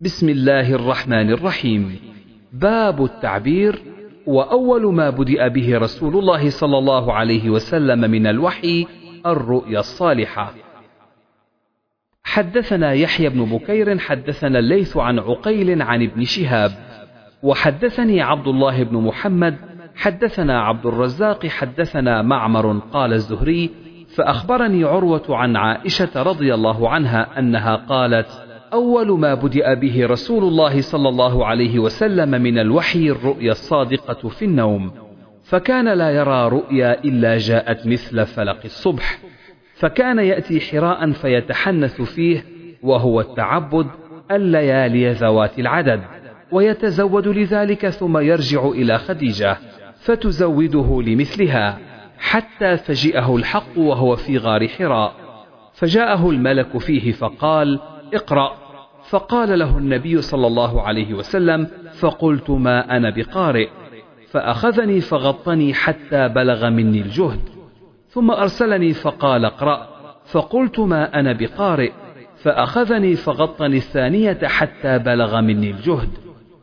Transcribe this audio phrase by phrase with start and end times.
[0.00, 1.96] بسم الله الرحمن الرحيم.
[2.52, 3.82] باب التعبير
[4.26, 8.86] وأول ما بدأ به رسول الله صلى الله عليه وسلم من الوحي
[9.26, 10.54] الرؤيا الصالحة.
[12.24, 16.70] حدثنا يحيى بن بكير حدثنا الليث عن عقيل عن ابن شهاب.
[17.42, 19.56] وحدثني عبد الله بن محمد
[19.96, 23.70] حدثنا عبد الرزاق حدثنا معمر قال الزهري.
[24.16, 30.80] فأخبرني عروة عن عائشة رضي الله عنها أنها قالت: أول ما بدأ به رسول الله
[30.80, 34.90] صلى الله عليه وسلم من الوحي الرؤيا الصادقة في النوم،
[35.44, 39.18] فكان لا يرى رؤيا إلا جاءت مثل فلق الصبح،
[39.74, 42.44] فكان يأتي حراء فيتحنث فيه
[42.82, 43.86] وهو التعبد
[44.30, 46.00] الليالي ذوات العدد،
[46.52, 49.56] ويتزود لذلك ثم يرجع إلى خديجة
[50.00, 51.78] فتزوده لمثلها
[52.18, 55.12] حتى فجئه الحق وهو في غار حراء
[55.72, 57.80] فجاءه الملك فيه فقال
[58.14, 58.52] اقرأ.
[59.08, 61.66] فقال له النبي صلى الله عليه وسلم
[62.00, 63.68] فقلت ما أنا بقارئ.
[64.30, 67.40] فأخذني فغطني حتى بلغ مني الجهد.
[68.08, 69.88] ثم أرسلني فقال اقرأ.
[70.24, 71.92] فقلت ما أنا بقارئ.
[72.36, 76.10] فأخذني فغطني الثانية حتى بلغ مني الجهد.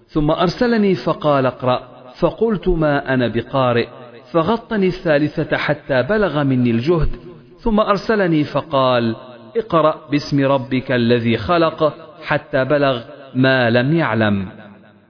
[0.08, 1.88] ثم أرسلني فقال اقرأ.
[2.16, 3.88] فقلت ما أنا بقارئ.
[4.32, 7.10] فغطني الثالثة حتى بلغ مني الجهد.
[7.60, 9.16] ثم أرسلني فقال
[9.58, 13.02] اقرأ باسم ربك الذي خلق حتى بلغ
[13.36, 14.48] ما لم يعلم.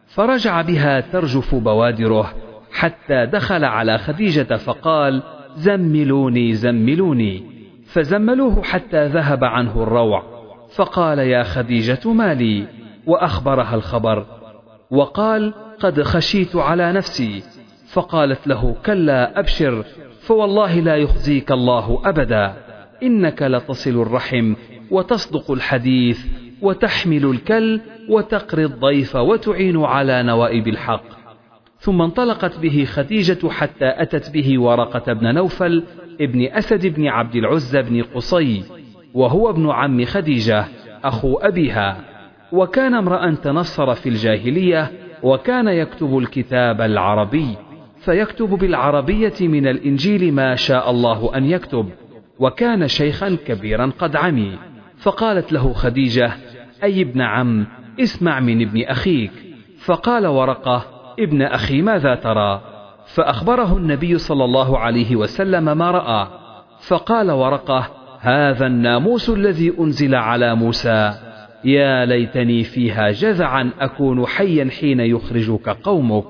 [0.08, 2.34] فرجع بها ترجف بوادره
[2.74, 5.22] حتى دخل على خديجة فقال
[5.56, 7.44] زملوني زملوني.
[7.86, 10.24] فزملوه حتى ذهب عنه الروع.
[10.76, 12.68] فقال يا خديجة ما لي؟
[13.06, 14.26] وأخبرها الخبر.
[14.92, 17.44] وقال قد خشيت على نفسي.
[17.94, 19.84] فقالت له كلا أبشر
[20.22, 22.65] فوالله لا يخزيك الله أبدا.
[23.04, 24.54] إنك لتصل الرحم
[24.92, 26.26] وتصدق الحديث
[26.62, 31.04] وتحمل الكل وتقري الضيف وتعين على نوائب الحق.
[31.80, 35.84] ثم انطلقت به خديجة حتى أتت به ورقة بن نوفل
[36.22, 38.64] ابن أسد بن عبد العزى بن قصي
[39.14, 40.66] وهو ابن عم خديجة
[41.04, 41.98] أخو أبيها.
[42.52, 44.92] وكان امرأ تنصر في الجاهلية
[45.24, 47.48] وكان يكتب الكتاب العربي
[48.00, 51.90] فيكتب بالعربية من الإنجيل ما شاء الله أن يكتب.
[52.40, 54.58] وكان شيخا كبيرا قد عمي
[54.98, 56.32] فقالت له خديجة
[56.84, 57.68] أي ابن عم
[58.00, 59.32] اسمع من ابن أخيك.
[59.86, 60.86] فقال ورقة
[61.20, 62.62] ابن أخي ماذا ترى؟
[63.06, 66.28] فأخبره النبي صلى الله عليه وسلم ما رأى.
[66.88, 71.14] فقال ورقة هذا الناموس الذي أنزل على موسى.
[71.66, 76.26] يا ليتني فيها جذعا أكون حيا حين يخرجك قومك.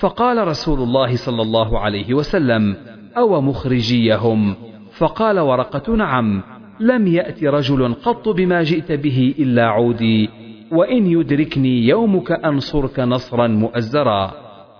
[0.00, 2.76] فقال رسول الله صلى الله عليه وسلم
[3.16, 4.56] أو مخرجيهم.
[4.98, 6.42] فقال ورقة نعم
[6.80, 10.30] لم يأت رجل قط بما جئت به إلا عودي
[10.72, 14.32] وإن يدركني يومك أنصرك نصرا مؤزرا.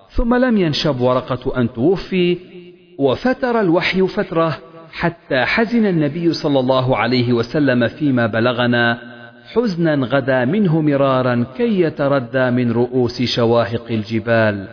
[0.08, 2.38] ثم لم ينشب ورقة أن توفي
[2.98, 4.58] وفتر الوحي فترة
[4.92, 8.98] حتى حزن النبي صلى الله عليه وسلم فيما بلغنا.
[9.54, 14.68] حزنا غدا منه مرارا كي يتردى من رؤوس شواهق الجبال.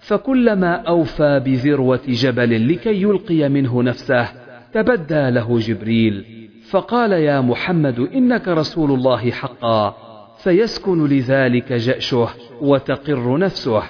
[0.00, 8.48] فكلما أوفى بذروة جبل لكي يلقي منه نفسه تبدى له جبريل فقال يا محمد إنك
[8.48, 9.96] رسول الله حقا
[10.38, 12.28] فيسكن لذلك جأشه
[12.60, 13.82] وتقر نفسه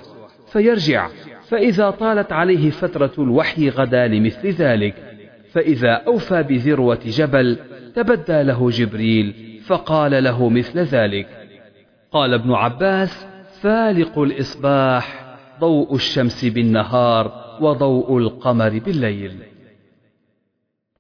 [0.53, 1.09] فيرجع
[1.49, 4.95] فإذا طالت عليه فترة الوحي غدا لمثل ذلك
[5.53, 7.59] فإذا أوفى بذروة جبل
[7.95, 9.35] تبدى له جبريل
[9.67, 11.29] فقال له مثل ذلك
[12.13, 13.27] قال ابن عباس
[13.61, 19.33] فالق الإصباح ضوء الشمس بالنهار وضوء القمر بالليل.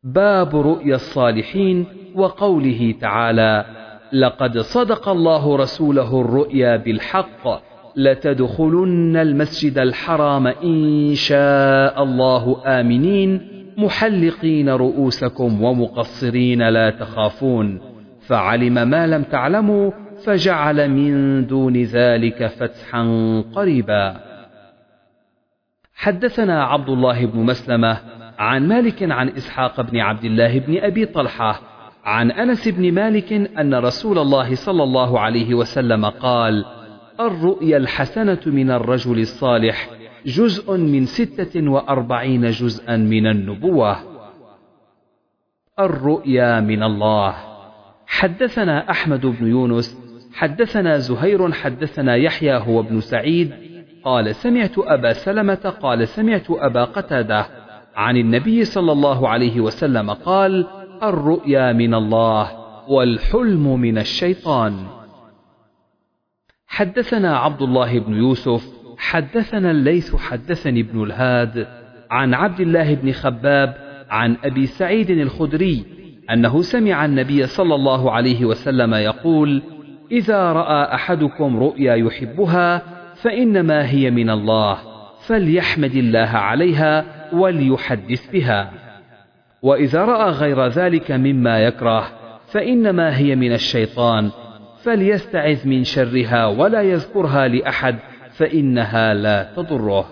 [0.06, 3.65] باب رؤيا الصالحين وقوله تعالى
[4.12, 7.62] لقد صدق الله رسوله الرؤيا بالحق
[7.97, 13.41] لتدخلن المسجد الحرام إن شاء الله آمنين
[13.77, 17.81] محلقين رؤوسكم ومقصرين لا تخافون
[18.21, 19.91] فعلم ما لم تعلموا
[20.25, 23.05] فجعل من دون ذلك فتحا
[23.55, 24.17] قريبا.
[25.94, 31.61] حدثنا عبد الله بن مسلمة عن مالك عن إسحاق بن عبد الله بن أبي طلحة
[32.05, 36.65] عن أنس بن مالك أن رسول الله صلى الله عليه وسلم قال
[37.21, 39.91] الرؤيا الحسنة من الرجل الصالح
[40.27, 43.97] جزء من ستة وأربعين جزءا من النبوة.
[45.81, 47.35] الرؤيا من الله.
[48.06, 49.99] حدثنا أحمد بن يونس
[50.35, 53.53] حدثنا زهير حدثنا يحيى هو ابن سعيد
[54.05, 57.66] قال سمعت أبا سلمة قال سمعت أبا قتادة.
[57.96, 60.66] عن النبي صلى الله عليه وسلم قال
[61.02, 62.50] الرؤيا من الله
[62.88, 64.87] والحلم من الشيطان.
[66.66, 71.66] حدثنا عبد الله بن يوسف حدثنا الليث حدثني ابن الهاد
[72.10, 73.75] عن عبد الله بن خباب
[74.10, 75.84] عن أبي سعيد الخدري
[76.31, 79.62] أنه سمع النبي صلى الله عليه وسلم يقول
[80.12, 82.82] إذا رأى أحدكم رؤيا يحبها
[83.14, 84.95] فإنما هي من الله.
[85.26, 88.70] فليحمد الله عليها وليحدث بها.
[89.62, 92.12] وإذا رأى غير ذلك مما يكره
[92.46, 94.31] فإنما هي من الشيطان
[94.82, 97.99] فليستعذ من شرها ولا يذكرها لأحد
[98.31, 100.06] فإنها لا تضره.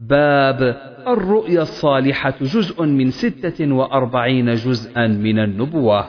[0.00, 0.76] باب
[1.06, 6.06] الرؤيا الصالحة جزء من ستة وأربعين جزءا من النبوة.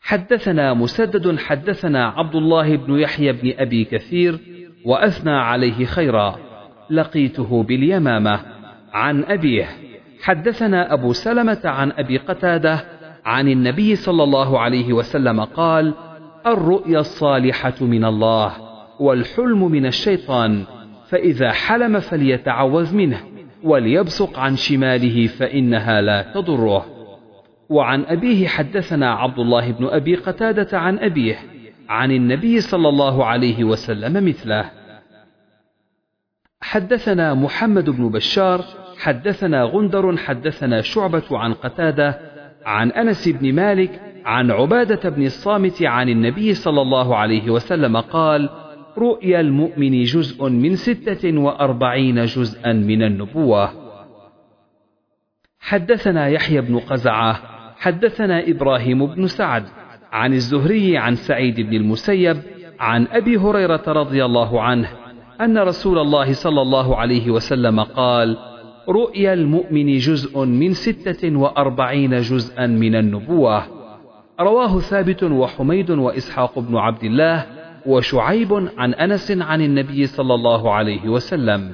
[0.00, 4.55] حدثنا مسدد حدثنا عبد الله بن يحيى بن أبي كثير
[4.86, 6.36] وأثنى عليه خيرا
[6.90, 8.40] لقيته باليمامة.
[8.92, 9.66] عن أبيه.
[10.22, 12.84] حدثنا أبو سلمة عن أبي قتادة
[13.24, 15.94] عن النبي صلى الله عليه وسلم قال
[16.46, 18.52] الرؤيا الصالحة من الله
[19.00, 20.64] والحلم من الشيطان
[21.08, 23.20] فإذا حلم فليتعوذ منه
[23.64, 26.86] وليبصق عن شماله فإنها لا تضره.
[27.68, 31.36] وعن أبيه حدثنا عبد الله بن أبي قتادة عن أبيه.
[31.88, 34.70] عن النبي صلى الله عليه وسلم مثله.
[36.60, 38.64] حدثنا محمد بن بشار
[38.98, 42.20] حدثنا غندر حدثنا شعبة عن قتادة
[42.66, 48.50] عن أنس بن مالك عن عبادة بن الصامت عن النبي صلى الله عليه وسلم قال
[48.98, 53.70] رؤيا المؤمن جزء من ستة وأربعين جزءا من النبوة.
[55.60, 57.42] حدثنا يحيى بن قزعة
[57.76, 59.64] حدثنا إبراهيم بن سعد
[60.16, 62.36] عن الزهري عن سعيد بن المسيب
[62.80, 64.88] عن أبي هريرة رضي الله عنه
[65.40, 68.36] أن رسول الله صلى الله عليه وسلم قال
[68.88, 73.64] رؤيا المؤمن جزء من ستة وأربعين جزءا من النبوة
[74.40, 77.46] رواه ثابت وحميد وإسحاق بن عبد الله
[77.86, 81.72] وشعيب عن أنس عن النبي صلى الله عليه وسلم.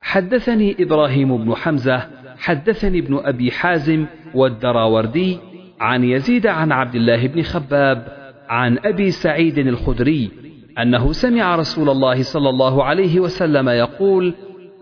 [0.00, 2.08] حدثني إبراهيم بن حمزة
[2.38, 5.38] حدثني ابن أبي حازم والدراوردي
[5.84, 8.06] عن يزيد عن عبد الله بن خباب
[8.48, 10.30] عن أبي سعيد الخدري
[10.78, 14.34] أنه سمع رسول الله صلى الله عليه وسلم يقول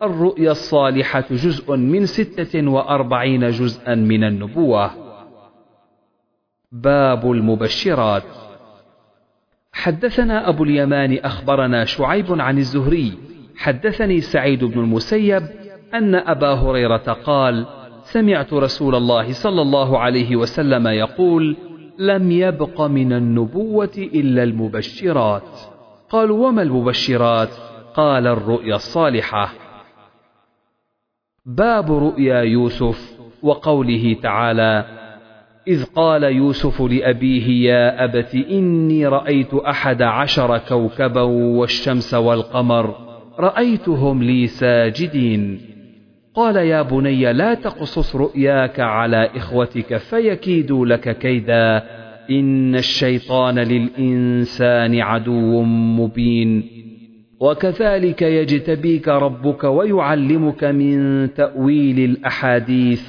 [0.02, 4.90] الرؤيا الصالحة جزء من ستة وأربعين جزءا من النبوة.
[6.72, 8.22] باب المبشرات.
[9.72, 13.12] حدثنا أبو اليمان أخبرنا شعيب عن الزهري.
[13.56, 15.43] حدثني سعيد بن المسيب
[15.94, 17.66] أن أبا هريرة قال
[18.02, 21.56] سمعت رسول الله صلى الله عليه وسلم يقول
[21.99, 25.58] لم يبق من النبوة إلا المبشرات.
[26.10, 27.50] قالوا وما المبشرات؟
[27.94, 29.52] قال الرؤيا الصالحة.
[31.46, 34.84] باب رؤيا يوسف وقوله تعالى
[35.69, 42.94] إذ قال يوسف لأبيه يا أبت إني رأيت أحد عشر كوكبا والشمس والقمر
[43.38, 45.71] رأيتهم لي ساجدين.
[46.34, 51.82] قال يا بني لا تقصص رؤياك على إخوتك فيكيدوا لك كيدا.
[52.31, 56.82] إن الشيطان للإنسان عدو مبين.
[57.40, 63.02] وكذلك يجتبيك ربك ويعلمك من تأويل الأحاديث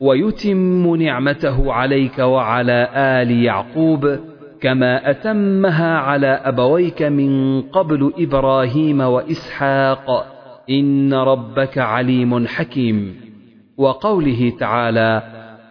[0.00, 4.18] ويتم نعمته عليك وعلى آل يعقوب
[4.60, 10.35] كما أتمها على أبويك من قبل إبراهيم وإسحاق.
[10.70, 13.14] إن ربك عليم حكيم.
[13.76, 15.22] وقوله تعالى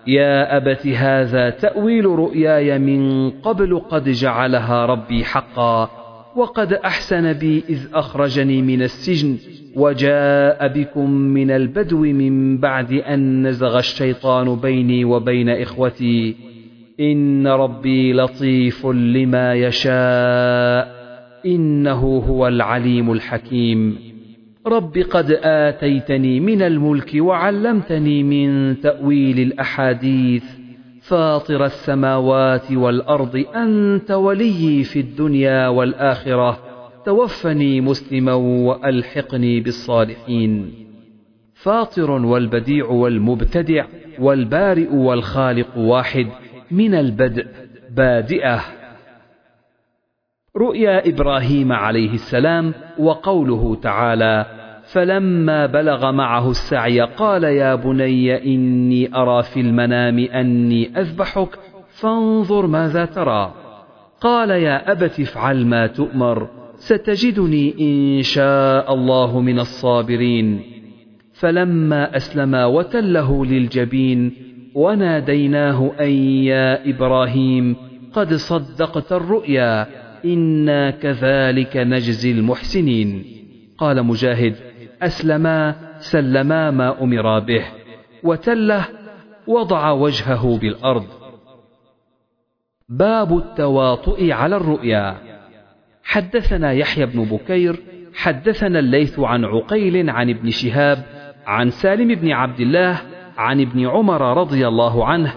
[0.08, 5.90] يا أبت هذا تأويل رؤياي من قبل قد جعلها ربي حقا
[6.36, 9.38] وقد أحسن بي إذ أخرجني من السجن
[9.75, 16.36] وجاء بكم من البدو من بعد أن نزغ الشيطان بيني وبين إخوتي.
[17.00, 20.96] إن ربي لطيف لما يشاء
[21.46, 24.14] إنه هو العليم الحكيم.
[24.67, 30.43] رب قد آتيتني من الملك وعلمتني من تأويل الأحاديث.
[31.01, 36.60] فاطر السماوات والأرض أنت ولي في الدنيا والآخرة.
[37.05, 40.74] توفني مسلما وألحقني بالصالحين.
[41.53, 43.86] فاطر والبديع والمبتدع
[44.19, 46.27] والبارئ والخالق واحد
[46.72, 47.48] من البدء
[47.91, 48.62] بادئة.
[50.57, 54.45] رؤيا إبراهيم عليه السلام وقوله تعالى
[54.86, 63.06] فلما بلغ معه السعي قال يا بني إني أرى في المنام أني أذبحك فانظر ماذا
[63.06, 63.54] ترى.
[64.22, 70.62] قال يا أبت افعل ما تؤمر ستجدني إن شاء الله من الصابرين.
[71.34, 74.32] فلما اسلما وتله للجبين
[74.75, 76.12] وناديناه أن
[76.44, 77.75] يا إبراهيم
[78.13, 79.88] قد صدقت الرؤيا
[80.25, 83.24] إنا كذلك نجزي المحسنين.
[83.77, 84.56] قال مجاهد
[85.02, 87.66] أسلما سلما ما أمرا به
[88.24, 88.86] وتله
[89.48, 91.06] وضع وجهه بالأرض.
[92.90, 95.16] باب التواطؤ على الرؤيا.
[96.04, 97.82] حدثنا يحيى بن بكير
[98.16, 101.04] حدثنا الليث عن عقيل عن ابن شهاب
[101.48, 103.02] عن سالم بن عبد الله
[103.38, 105.34] عن ابن عمر رضي الله عنه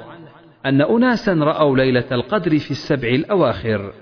[0.66, 3.92] أن أناسا رأوا ليلة القدر في السبع الأواخر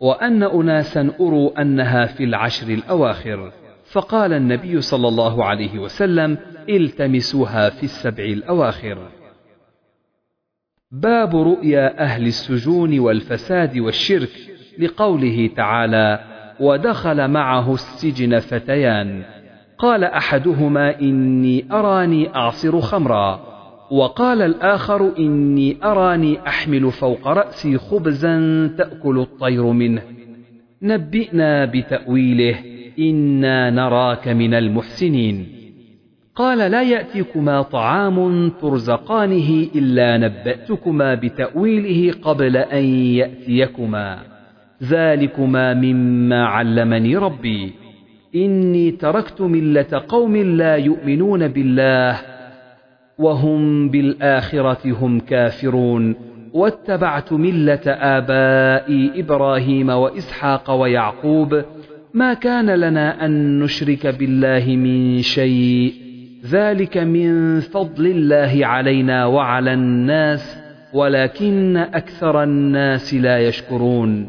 [0.00, 3.52] وأن أناسا أروا أنها في العشر الأواخر.
[3.96, 6.38] فقال النبي صلى الله عليه وسلم
[6.68, 8.98] التمسوها في السبع الأواخر.
[10.90, 14.30] باب رؤيا أهل السجون والفساد والشرك
[14.78, 16.20] لقوله تعالى
[16.60, 19.22] ودخل معه السجن فتيان
[19.78, 23.40] قال أحدهما إني أراني أعصر خمرا
[23.90, 30.02] وقال الآخر إني أراني أحمل فوق رأسي خبزا تأكل الطير منه
[30.82, 35.46] نبئنا بتأويله إنا نراك من المحسنين.
[36.36, 44.18] قال لا يأتيكما طعام ترزقانه إلا نبأتكما بتأويله قبل أن يأتيكما.
[44.82, 47.72] ذلكما مما علمني ربي.
[48.34, 52.18] إني تركت ملة قوم لا يؤمنون بالله
[53.18, 56.14] وهم بالآخرة هم كافرون.
[56.52, 61.62] واتبعت ملة آبائي إبراهيم وإسحاق ويعقوب.
[62.16, 65.94] ما كان لنا أن نشرك بالله من شيء.
[66.46, 70.58] ذلك من فضل الله علينا وعلى الناس
[70.92, 74.28] ولكن أكثر الناس لا يشكرون.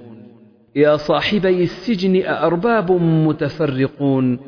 [0.75, 4.39] يا صاحبي السجن أأرباب متفرقون.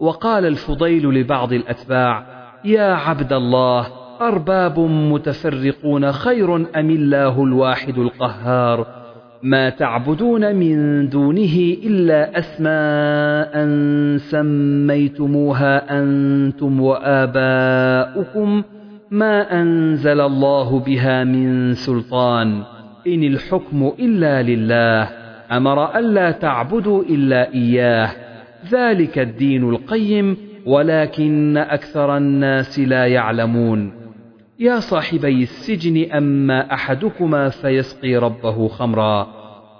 [0.00, 2.26] وقال الفضيل لبعض الأتباع
[2.64, 3.86] يا عبد الله
[4.20, 9.05] أرباب متفرقون خير أم الله الواحد القهار؟
[9.42, 13.66] ما تعبدون من دونه إلا أسماء
[14.18, 18.62] سميتموها أنتم وآباؤكم
[19.10, 22.62] ما أنزل الله بها من سلطان.
[23.06, 25.08] إن الحكم إلا لله.
[25.52, 28.10] أمر ألا تعبدوا إلا إياه.
[28.72, 33.95] ذلك الدين القيم ولكن أكثر الناس لا يعلمون.
[34.60, 39.28] يا صاحبي السجن أما أحدكما فيسقي ربه خمرا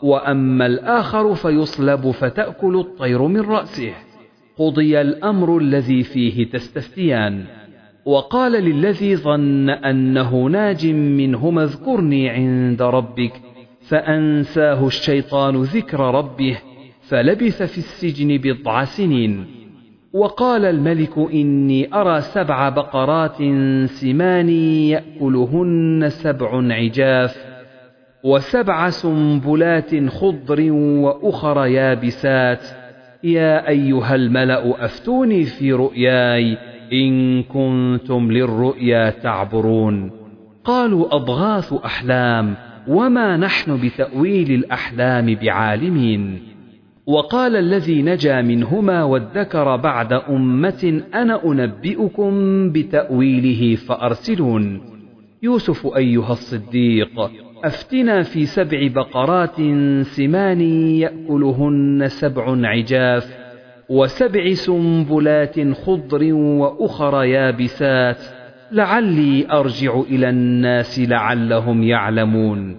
[0.02, 3.92] وأما الآخر فيصلب فتأكل الطير من رأسه.
[4.58, 7.44] قضي الأمر الذي فيه تستفتيان.
[8.04, 13.32] وقال للذي ظن أنه ناج منهما اذكرني عند ربك
[13.80, 16.58] فأنساه الشيطان ذكر ربه
[17.00, 19.55] فلبث في السجن بضع سنين.
[20.16, 23.36] وقال الملك إني أرى سبع بقرات
[23.86, 27.44] سمان يأكلهن سبع عجاف
[28.24, 32.62] وسبع سنبلات خضر وأخر يابسات.
[33.24, 36.58] يا أيها الملأ أفتوني في رؤياي
[36.92, 40.10] إن كنتم للرؤيا تعبرون.
[40.64, 42.54] قالوا أضغاث أحلام
[42.88, 46.55] وما نحن بتأويل الأحلام بعالمين.
[47.06, 52.32] وقال الذي نجا منهما وادكر بعد أمة أنا أنبئكم
[52.72, 54.80] بتأويله فأرسلون.
[55.42, 57.30] يوسف أيها الصديق
[57.64, 59.56] أفتنا في سبع بقرات
[60.02, 60.60] سمان
[61.00, 63.36] يأكلهن سبع عجاف
[63.88, 68.18] وسبع سنبلات خضر وأخر يابسات
[68.72, 72.76] لعلي أرجع إلى الناس لعلهم يعلمون.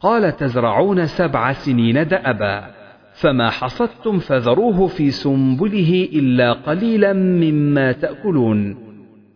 [0.00, 2.77] قال تزرعون سبع سنين دأبا.
[3.20, 8.76] فما حصدتم فذروه في سنبله إلا قليلا مما تأكلون.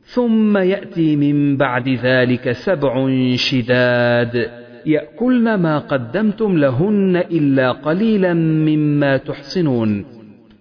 [0.02, 4.50] ثم يأتي من بعد ذلك سبع شداد.
[4.86, 10.04] يأكلن ما قدمتم لهن إلا قليلا مما تحصنون.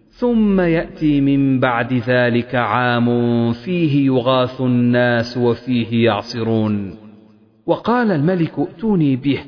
[0.09, 6.95] ثم يأتي من بعد ذلك عام فيه يغاث الناس وفيه يعصرون.
[7.65, 9.39] وقال الملك ائتوني به.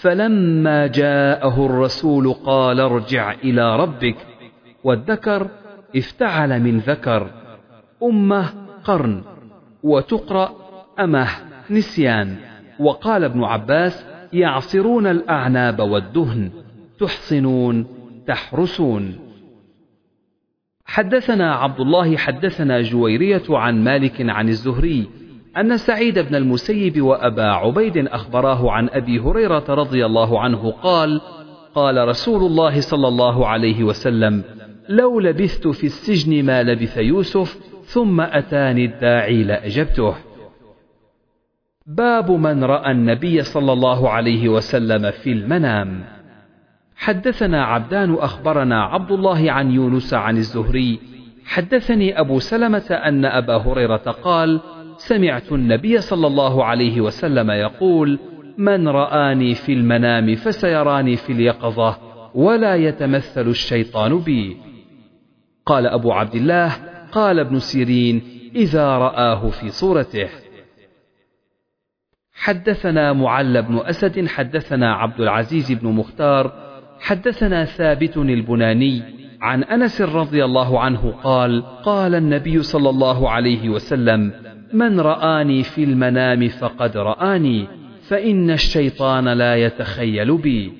[0.00, 4.16] فلما جاءه الرسول قال ارجع إلى ربك
[4.84, 5.48] والذكر
[5.96, 7.30] افتعل من ذكر
[8.02, 8.46] أمه
[8.84, 9.22] قرن
[9.82, 10.52] وتقرأ
[11.00, 11.28] أمه
[11.70, 12.36] نسيان
[12.78, 16.50] وقال ابن عباس يعصرون الأعناب والدهن
[16.98, 17.86] تحصنون
[18.26, 19.18] تحرسون.
[20.84, 25.08] حدثنا عبد الله حدثنا جويرية عن مالك عن الزهري
[25.56, 31.20] أن سعيد بن المسيب وأبا عبيد أخبراه عن أبي هريرة رضي الله عنه قال
[31.74, 34.44] قال رسول الله صلى الله عليه وسلم
[34.88, 40.14] لو لبثت في السجن ما لبث يوسف ثم أتاني الداعي لأجبته.
[41.86, 46.04] باب من رأى النبي صلى الله عليه وسلم في المنام.
[46.96, 51.00] حدثنا عبدان أخبرنا عبد الله عن يونس عن الزهري.
[51.46, 54.60] حدثني أبو سلمة أن أبا هريرة قال
[55.00, 58.18] سمعت النبي صلى الله عليه وسلم يقول
[58.58, 61.98] من رآني في المنام فسيراني في اليقظة
[62.34, 64.56] ولا يتمثل الشيطان بي.
[65.66, 66.72] قال أبو عبد الله
[67.12, 68.22] قال ابن سيرين
[68.54, 70.28] إذا رآه في صورته.
[72.32, 76.52] حدثنا معل بن أسد حدثنا عبد العزيز بن مختار
[77.00, 79.02] حدثنا ثابت البناني
[79.40, 85.84] عن أنس رضي الله عنه قال قال النبي صلى الله عليه وسلم من رآني في
[85.84, 87.66] المنام فقد رآني
[88.02, 90.72] فإن الشيطان لا يتخيل بي.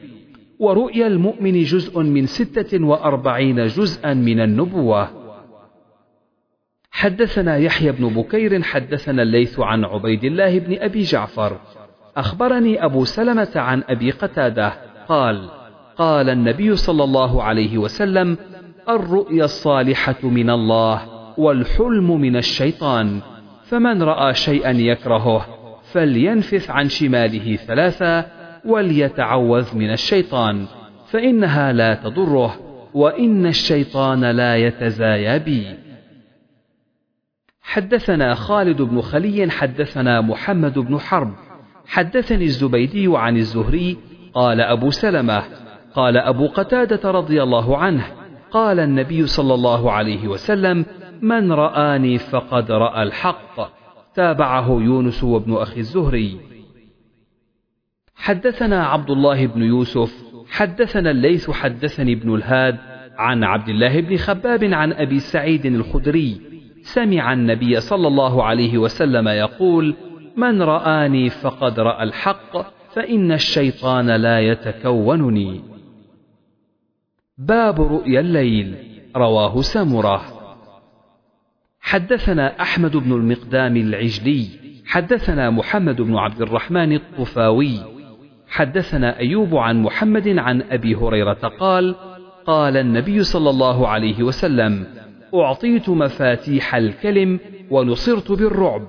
[0.59, 5.09] ورؤيا المؤمن جزء من ستة وأربعين جزءا من النبوة.
[6.91, 11.61] حدثنا يحيى بن بكير حدثنا الليث عن عبيد الله بن أبي جعفر.
[12.17, 14.73] أخبرني أبو سلمة عن أبي قتادة
[15.09, 15.49] قال
[15.97, 18.37] قال النبي صلى الله عليه وسلم
[18.89, 21.03] الرؤيا الصالحة من الله
[21.39, 23.21] والحلم من الشيطان.
[23.71, 25.47] فمن رأى شيئا يكرهه
[25.93, 28.27] فلينفث عن شماله ثلاثا
[28.65, 30.67] وليتعوذ من الشيطان
[31.11, 32.57] فإنها لا تضره
[32.95, 35.67] وإن الشيطان لا يتزايا بي
[37.63, 41.35] حدثنا خالد بن خلي حدثنا محمد بن حرب.
[41.87, 43.97] حدثني الزبيدي عن الزهري
[44.35, 45.43] قال أبو سلمة
[45.95, 48.07] قال أبو قتادة رضي الله عنه
[48.51, 50.87] قال النبي صلى الله عليه وسلم
[51.23, 53.81] من رآني فقد رأى الحق.
[54.15, 56.41] تابعه يونس وابن أخي الزهري.
[58.15, 62.79] حدثنا عبد الله بن يوسف حدثنا الليث حدثني ابن الهاد
[63.19, 66.41] عن عبد الله بن خباب عن أبي سعيد الخدري.
[66.83, 69.95] سمع النبي صلى الله عليه وسلم يقول
[70.37, 72.57] من رآني فقد رأى الحق
[72.95, 75.61] فإن الشيطان لا يتكونني.
[77.39, 78.75] باب رؤيا الليل
[79.17, 80.40] رواه سمرة.
[81.81, 84.47] حدثنا أحمد بن المقدام العجلي
[84.87, 87.81] حدثنا محمد بن عبد الرحمن الطفاوي
[88.49, 91.95] حدثنا أيوب عن محمد عن أبي هريرة قال
[92.47, 94.87] قال النبي صلى الله عليه وسلم
[95.35, 97.41] أعطيت مفاتيح الكلم
[97.71, 98.83] ونصرت بالرعب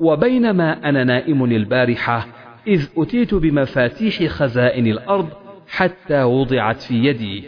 [0.00, 2.26] وبينما أنا نائم البارحة
[2.66, 5.28] إذ أتيت بمفاتيح خزائن الأرض
[5.68, 7.44] حتى وضعت في يدي.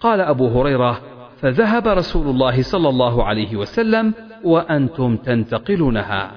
[0.00, 1.00] قال أبو هريرة
[1.40, 6.32] فذهب رسول الله صلى الله عليه وسلم وأنتم تنتقلونها.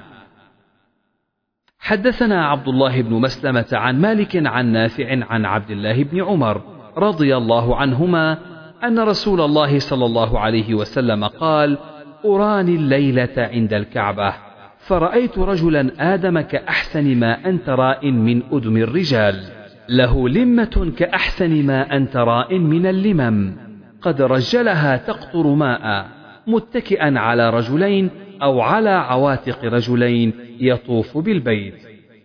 [1.79, 6.61] حدثنا عبد الله بن مسلمة عن مالك عن نافع عن عبد الله بن عمر
[6.97, 8.37] رضي الله عنهما
[8.83, 11.77] أن رسول الله صلى الله عليه وسلم قال
[12.25, 14.33] أراني الليلة عند الكعبة
[14.77, 19.43] فرأيت رجلا آدم كأحسن ما أنت راء من أدم الرجال
[19.89, 23.55] له لمة كأحسن ما أنت راء من اللمم
[24.01, 26.18] قد رجلها تقطر ماء.
[26.51, 28.09] متكئا على رجلين
[28.41, 31.75] أو على عواتق رجلين يطوف بالبيت.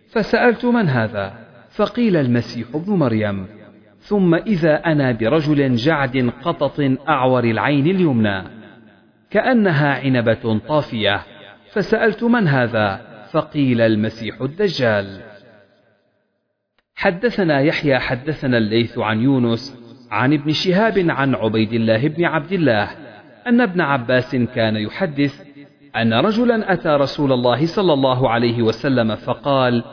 [0.09, 1.33] فسألت من هذا؟
[1.69, 3.47] فقيل المسيح ابن مريم.
[3.99, 8.43] ثم إذا أنا برجل جعد قطط أعور العين اليمنى.
[9.29, 11.21] كأنها عنبة طافية.
[11.71, 15.21] فسألت من هذا؟ فقيل المسيح الدجال.
[16.95, 19.77] حدثنا يحيى حدثنا الليث عن يونس
[20.11, 23.04] عن ابن شهاب عن عبيد الله بن عبد الله.
[23.47, 25.41] أن ابن عباس كان يحدث
[25.95, 29.83] أن رجلا أتى رسول الله صلى الله عليه وسلم فقال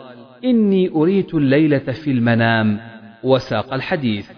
[0.45, 2.81] إني أريت الليلة في المنام.
[3.23, 4.31] وساق الحديث.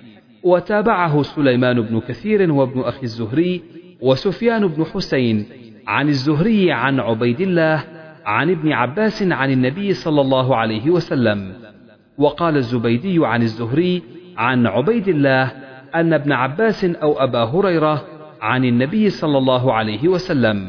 [0.43, 3.63] وتابعه سليمان بن كثير وابن أخي الزهري
[4.01, 5.47] وسفيان بن حسين
[5.87, 7.85] عن الزهري عن عبيد الله
[8.27, 11.53] عن ابن عباس عن النبي صلى الله عليه وسلم.
[12.19, 14.03] وقال الزبيدي عن الزهري
[14.37, 15.53] عن عبيد الله
[15.95, 18.14] أن ابن عباس أو أبا هريرة
[18.45, 20.69] عن النبي صلى الله عليه وسلم.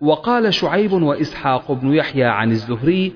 [0.00, 3.12] وقال شعيب وإسحاق بن يحيى عن الزهري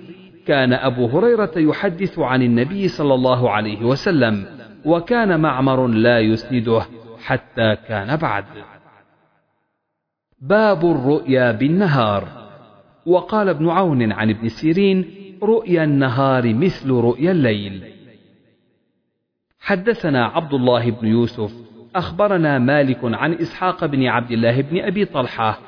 [0.46, 4.46] كان أبو هريرة يحدث عن النبي صلى الله عليه وسلم
[4.84, 6.82] وكان معمر لا يسنده
[7.24, 8.44] حتى كان بعد.
[10.40, 12.28] باب الرؤيا بالنهار.
[13.06, 15.04] وقال ابن عون عن ابن سيرين
[15.42, 17.84] رؤيا النهار مثل رؤيا الليل.
[19.60, 25.58] حدثنا عبد الله بن يوسف أخبرنا مالك عن إسحاق بن عبد الله بن أبي طلحة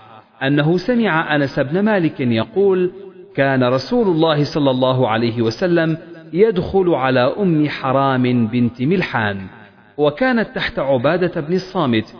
[0.42, 2.92] أنه سمع أنس بن مالك يقول
[3.34, 5.98] كان رسول الله صلى الله عليه وسلم
[6.32, 9.46] يدخل على أم حرام بنت ملحان
[9.96, 12.16] وكانت تحت عبادة بن الصامت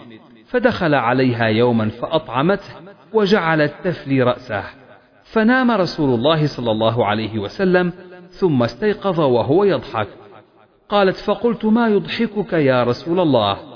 [0.47, 2.75] فدخل عليها يوما فأطعمته
[3.13, 4.65] وجعلت تفلي رأسه
[5.25, 7.93] فنام رسول الله صلى الله عليه وسلم
[8.31, 10.09] ثم استيقظ وهو يضحك
[10.89, 13.72] قالت فقلت ما يضحكك يا رسول الله؟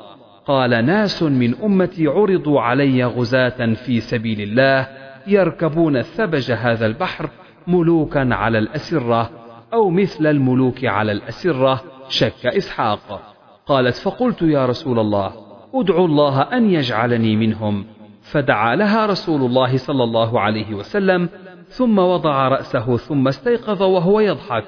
[0.47, 4.89] قال ناس من أمتي عرضوا علي غزاة في سبيل الله
[5.27, 7.31] يركبون ثبج هذا البحر
[7.67, 9.31] ملوكا على الأسرة
[9.73, 13.35] أو مثل الملوك على الأسرة شك إسحاق.
[13.67, 15.33] قالت فقلت يا رسول الله
[15.75, 17.85] أدعو الله أن يجعلني منهم.
[18.23, 21.29] فدعا لها رسول الله صلى الله عليه وسلم
[21.69, 24.65] ثم وضع رأسه ثم استيقظ وهو يضحك.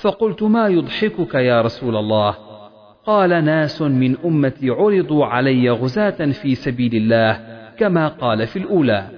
[0.00, 2.47] فقلت ما يضحكك يا رسول الله؟
[3.08, 7.40] قال ناس من أمتي عرضوا علي غزاة في سبيل الله
[7.78, 9.08] كما قال في الأولى.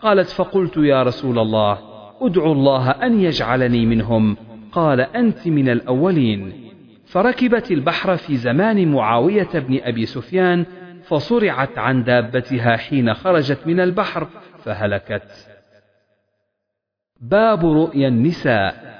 [0.00, 1.78] قالت فقلت يا رسول الله
[2.20, 4.36] أدعو الله أن يجعلني منهم.
[4.72, 6.52] قال أنت من الأولين.
[7.06, 10.66] فركبت البحر في زمان معاوية بن أبي سفيان
[11.02, 14.28] فصرعت عن دابتها حين خرجت من البحر
[14.64, 15.48] فهلكت.
[17.20, 18.98] باب رؤيا النساء.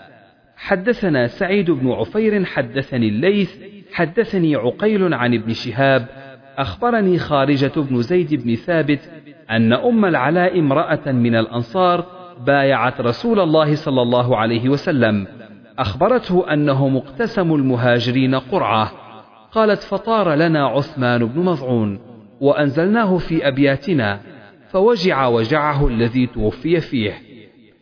[0.56, 6.06] حدثنا سعيد بن عفير حدثني الليث حدثني عقيل عن ابن شهاب
[6.58, 9.10] أخبرني خارجة بن زيد بن ثابت
[9.50, 12.06] أن أم العلاء امرأة من الأنصار
[12.46, 15.26] بايعت رسول الله صلى الله عليه وسلم.
[15.78, 18.92] أخبرته أنه مقتسم المهاجرين قرعة.
[19.52, 22.00] قالت فطار لنا عثمان بن مضعون
[22.40, 24.20] وأنزلناه في أبياتنا
[24.70, 27.14] فوجع وجعه الذي توفي فيه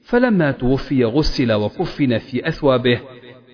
[0.05, 3.01] فلما توفي غسل وكفن في أثوابه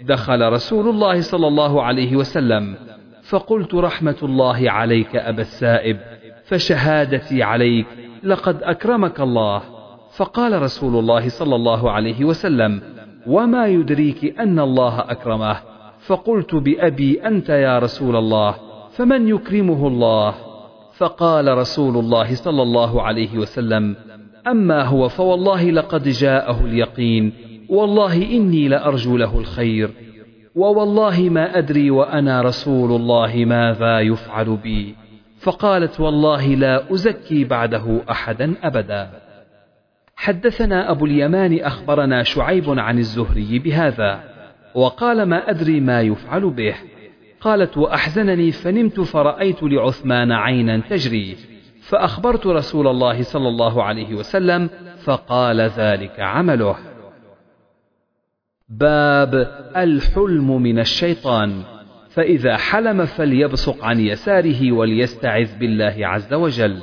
[0.07, 2.77] دخل رسول الله صلى الله عليه وسلم
[3.23, 5.97] فقلت رحمة الله عليك أبا السائب
[6.45, 7.87] فشهادتي عليك
[8.23, 9.63] لقد أكرمك الله.
[10.17, 12.83] فقال رسول الله صلى الله عليه وسلم
[13.27, 15.57] وما يدريك أن الله أكرمه؟
[16.07, 18.55] فقلت بأبي أنت يا رسول الله
[18.93, 20.35] فمن يكرمه الله؟
[20.97, 23.97] فقال رسول الله صلى الله عليه وسلم
[24.47, 27.33] أما هو فوالله لقد جاءه اليقين
[27.73, 29.91] والله إني لأرجو له الخير
[30.55, 34.95] ووالله ما أدري وأنا رسول الله ماذا يفعل بي.
[35.39, 39.11] فقالت والله لا أزكي بعده أحدا أبدا.
[40.17, 44.21] حدثنا أبو اليمان أخبرنا شعيب عن الزهري بهذا
[44.75, 46.75] وقال ما أدري ما يفعل به.
[47.41, 51.37] قالت وأحزنني فنمت فرأيت لعثمان عينا تجري.
[51.81, 54.71] فأخبرت رسول الله صلى الله عليه وسلم
[55.05, 56.92] فقال ذلك عمله.
[58.79, 59.35] باب
[59.77, 61.63] الحلم من الشيطان.
[62.11, 66.83] فإذا حلم فليبصق عن يساره وليستعذ بالله عز وجل.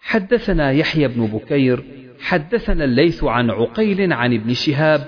[0.00, 1.84] حدثنا يحيى بن بكير
[2.20, 5.00] حدثنا الليث عن عقيل عن ابن شهاب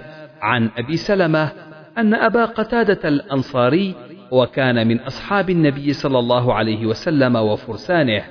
[0.43, 1.53] عن أبي سلمة
[1.99, 3.95] أن أبا قتادة الأنصاري
[4.31, 8.23] وكان من أصحاب النبي صلى الله عليه وسلم وفرسانه.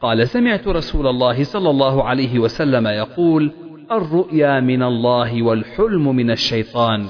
[0.00, 3.52] قال سمعت رسول الله صلى الله عليه وسلم يقول
[3.92, 7.06] الرؤيا من الله والحلم من الشيطان.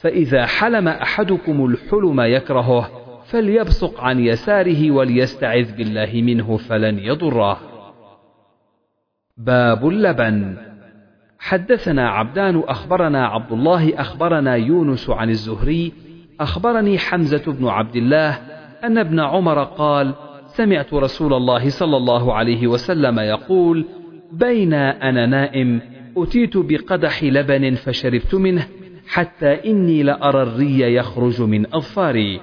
[0.00, 2.90] فإذا حلم أحدكم الحلم يكرهه
[3.24, 7.60] فليبصق عن يساره وليستعذ بالله منه فلن يضره.
[9.36, 10.56] باب اللبن.
[11.38, 15.92] حدثنا عبدان أخبرنا عبد الله أخبرنا يونس عن الزهري
[16.40, 18.30] أخبرني حمزة بن عبد الله
[18.84, 20.14] أن ابن عمر قال
[20.46, 23.84] سمعت رسول الله صلى الله عليه وسلم يقول
[24.32, 25.80] بين أنا نائم
[26.16, 28.66] أتيت بقدح لبن فشربت منه
[29.08, 32.40] حتى إني لأرى الري يخرج من أظفاري.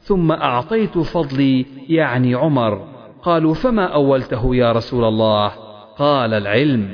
[0.00, 2.88] ثم أعطيت فضلي يعني عمر.
[3.22, 5.48] قالوا فما أولته يا رسول الله؟
[5.98, 6.92] قال العلم.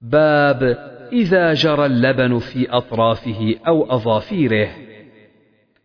[0.00, 0.62] باب
[1.12, 4.68] إذا جرى اللبن في أطرافه أو أظافيره.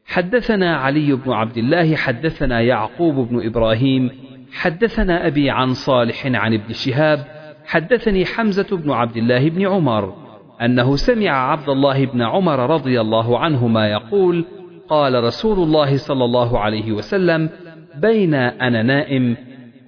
[0.05, 4.11] حدثنا علي بن عبد الله حدثنا يعقوب بن إبراهيم
[4.51, 7.25] حدثنا أبي عن صالح عن ابن شهاب
[7.65, 10.13] حدثني حمزة بن عبد الله بن عمر
[10.61, 14.45] أنه سمع عبد الله بن عمر رضي الله عنهما يقول
[14.89, 17.49] قال رسول الله صلى الله عليه وسلم
[17.95, 19.37] بين أنا نائم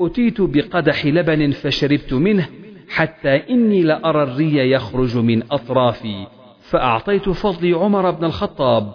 [0.01, 2.49] أتيت بقدح لبن فشربت منه
[2.89, 6.27] حتى إني لأرى الري يخرج من أطرافي
[6.61, 8.91] فأعطيت فضلي عمر بن الخطاب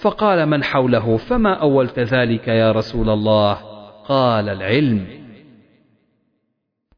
[0.00, 3.71] فقال من حوله فما أولت ذلك يا رسول الله؟
[4.08, 5.06] قال العلم.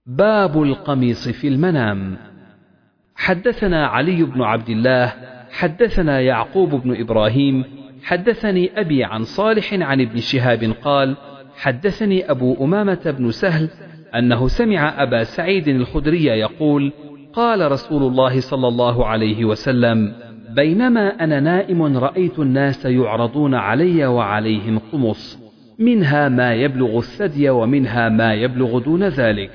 [0.06, 2.16] باب القميص في المنام.
[3.16, 5.12] حدثنا علي بن عبد الله
[5.50, 7.64] حدثنا يعقوب بن إبراهيم
[8.02, 11.16] حدثني أبي عن صالح عن ابن شهاب قال
[11.56, 13.70] حدثني أبو أمامة بن سهل
[14.14, 16.92] أنه سمع أبا سعيد الخدري يقول
[17.32, 20.14] قال رسول الله صلى الله عليه وسلم
[20.50, 25.43] بينما أنا نائم رأيت الناس يعرضون علي وعليهم قمص.
[25.78, 29.50] منها ما يبلغ الثدي ومنها ما يبلغ دون ذلك.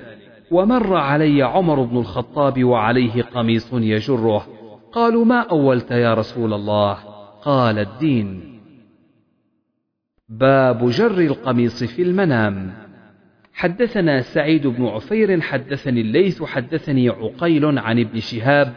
[0.52, 4.48] ومر علي عمر بن الخطاب وعليه قميص يجره.
[4.92, 6.94] قالوا ما أولت يا رسول الله؟
[7.42, 8.60] قال الدين.
[10.30, 12.74] باب جر القميص في المنام.
[13.54, 18.74] حدثنا سعيد بن عفير حدثني الليث حدثني عقيل عن ابن شهاب.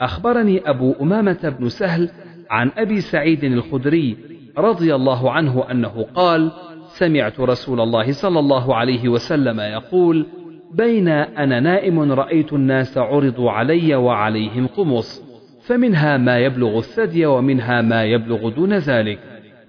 [0.00, 2.10] أخبرني أبو أمامة بن سهل
[2.50, 4.16] عن أبي سعيد الخدري
[4.58, 6.52] رضي الله عنه أنه قال
[6.98, 10.26] سمعت رسول الله صلى الله عليه وسلم يقول
[10.74, 15.24] بين أنا نائم رأيت الناس عرضوا علي وعليهم قمص
[15.66, 19.18] فمنها ما يبلغ الثدي ومنها ما يبلغ دون ذلك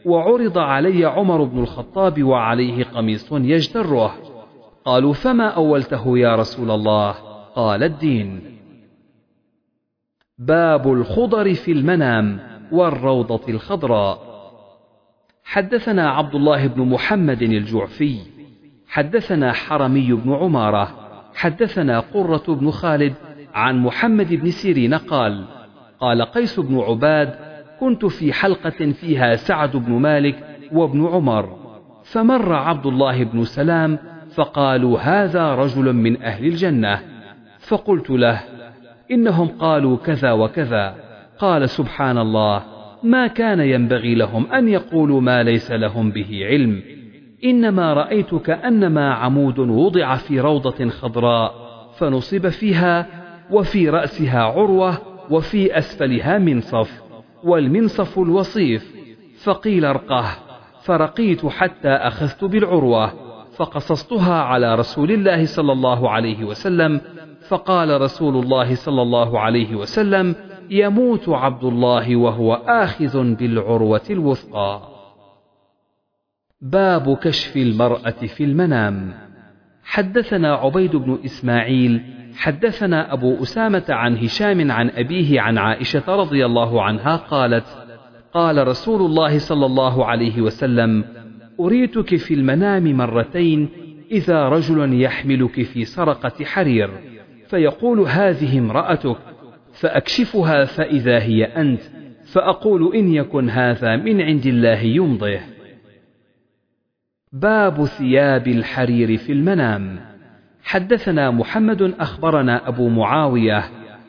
[0.06, 4.16] وعرض علي عمر بن الخطاب وعليه قميص يجتره.
[4.86, 7.12] قالوا فما أولته يا رسول الله؟
[7.56, 8.42] قال الدين.
[10.38, 12.40] باب الخضر في المنام
[12.72, 14.25] والروضة الخضراء.
[15.56, 18.18] حدثنا عبد الله بن محمد الجعفي
[18.88, 20.92] حدثنا حرمي بن عمارة
[21.36, 23.14] حدثنا قرة بن خالد
[23.54, 25.46] عن محمد بن سيرين قال
[26.00, 27.36] قال قيس بن عباد
[27.80, 31.58] كنت في حلقة فيها سعد بن مالك وابن عمر
[32.04, 34.00] فمر عبد الله بن سلام
[34.34, 37.00] فقالوا هذا رجل من أهل الجنة.
[37.60, 38.44] فقلت له
[39.12, 40.96] إنهم قالوا كذا وكذا.
[41.40, 42.75] قال سبحان الله
[43.06, 46.82] ما كان ينبغي لهم أن يقولوا ما ليس لهم به علم.
[47.44, 51.54] إنما رأيت كأنما عمود وضع في روضة خضراء
[51.98, 53.08] فنصب فيها
[53.52, 54.98] وفي رأسها عروة
[55.30, 57.02] وفي أسفلها منصف
[57.44, 58.96] والمنصف الوصيف.
[59.44, 60.26] فقيل ارقه
[60.84, 63.14] فرقيت حتى أخذت بالعروة
[63.58, 67.02] فقصصتها على رسول الله صلى الله عليه وسلم.
[67.48, 70.36] فقال رسول الله صلى الله عليه وسلم
[70.70, 74.82] يموت عبد الله وهو آخذ بالعروة الوثقى.
[76.62, 79.14] باب كشف المرأة في المنام.
[79.84, 82.02] حدثنا عبيد بن إسماعيل
[82.36, 87.66] حدثنا أبو أسامة عن هشام عن أبيه عن عائشة رضي الله عنها قالت
[88.34, 91.06] قال رسول الله صلى الله عليه وسلم
[91.60, 93.70] أريتك في المنام مرتين
[94.12, 96.90] إذا رجل يحملك في سرقة حرير
[97.50, 99.18] فيقول هذه امرأتك.
[99.76, 101.82] فأكشفها فإذا هي أنت
[102.26, 105.46] فأقول إن يكن هذا من عند الله يمضيه.
[107.32, 110.00] باب ثياب الحرير في المنام.
[110.64, 113.64] حدثنا محمد أخبرنا أبو معاوية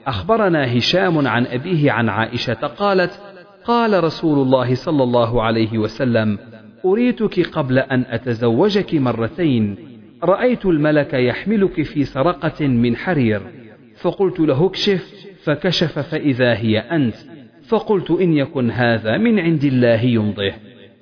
[0.06, 3.20] أخبرنا هشام عن أبيه عن عائشة قالت
[3.64, 6.38] قال رسول الله صلى الله عليه وسلم
[6.84, 9.76] أريتك قبل أن أتزوجك مرتين
[10.22, 13.42] رأيت الملك يحملك في سرقة من حرير
[13.96, 15.15] فقلت له اكشف.
[15.46, 17.14] فكشف فإذا هي أنت.
[17.68, 20.52] فقلت إن يكن هذا من عند الله يمضه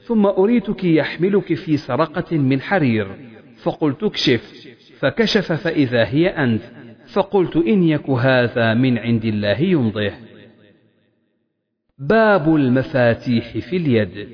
[0.03, 3.07] ثم أريتك يحملك في سرقة من حرير.
[3.63, 4.69] فقلت اكشف.
[4.99, 6.63] فكشف فإذا هي أنت.
[7.07, 10.11] فقلت إن يك هذا من عند الله يمضه
[11.99, 14.29] باب المفاتيح في اليد.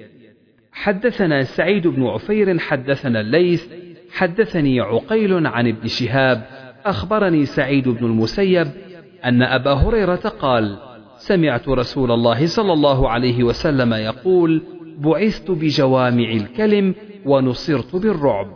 [0.72, 3.68] حدثنا سعيد بن عفير حدثنا الليث.
[4.12, 6.46] حدثني عقيل عن ابن شهاب.
[6.84, 8.89] أخبرني سعيد بن المسيب
[9.24, 10.78] أن أبا هريرة قال
[11.16, 14.62] سمعت رسول الله صلى الله عليه وسلم يقول
[14.98, 16.94] بعثت بجوامع الكلم
[17.26, 18.46] ونصرت بالرعب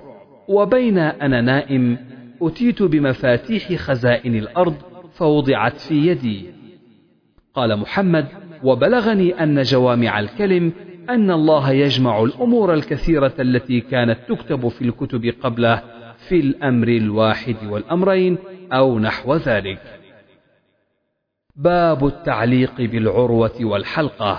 [0.49, 1.99] وبين أنا نائم
[2.43, 4.75] أتيت بمفاتيح خزائن الأرض
[5.13, 6.45] فوضعت في يدي
[7.55, 8.27] قال محمد
[8.63, 10.73] وبلغني أن جوامع الكلم
[11.11, 15.83] أن الله يجمع الأمور الكثيرة التي كانت تكتب في الكتب قبله
[16.29, 18.39] في الأمر الواحد والأمرين
[18.73, 20.04] أو نحو ذلك.
[21.57, 24.39] باب التعليق بالعروة والحلقة.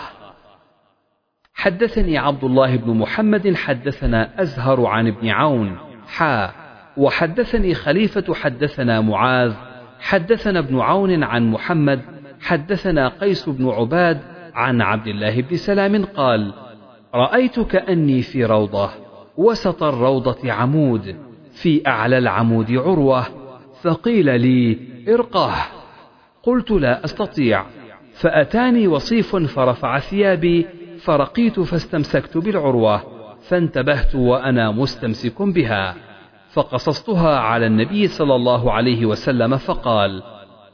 [1.54, 6.52] حدثني عبد الله بن محمد حدثنا أزهر عن ابن عون حا
[6.98, 9.54] وحدثني خليفة حدثنا معاذ
[10.00, 12.02] حدثنا ابن عون عن محمد
[12.42, 14.22] حدثنا قيس بن عباد
[14.54, 16.54] عن عبد الله بن سلام قال
[17.14, 18.90] رأيت كأني في روضة
[19.38, 21.16] وسط الروضة عمود
[21.52, 23.26] في أعلى العمود عروة
[23.82, 24.78] فقيل لي
[25.10, 25.54] ارقه
[26.46, 27.66] قلت لا أستطيع.
[28.14, 30.66] فأتاني وصيف فرفع ثيابي
[31.00, 33.02] فرقيت فاستمسكت بالعروة
[33.42, 35.96] فانتبهت وأنا مستمسك بها.
[36.52, 40.24] فقصصتها على النبي صلى الله عليه وسلم فقال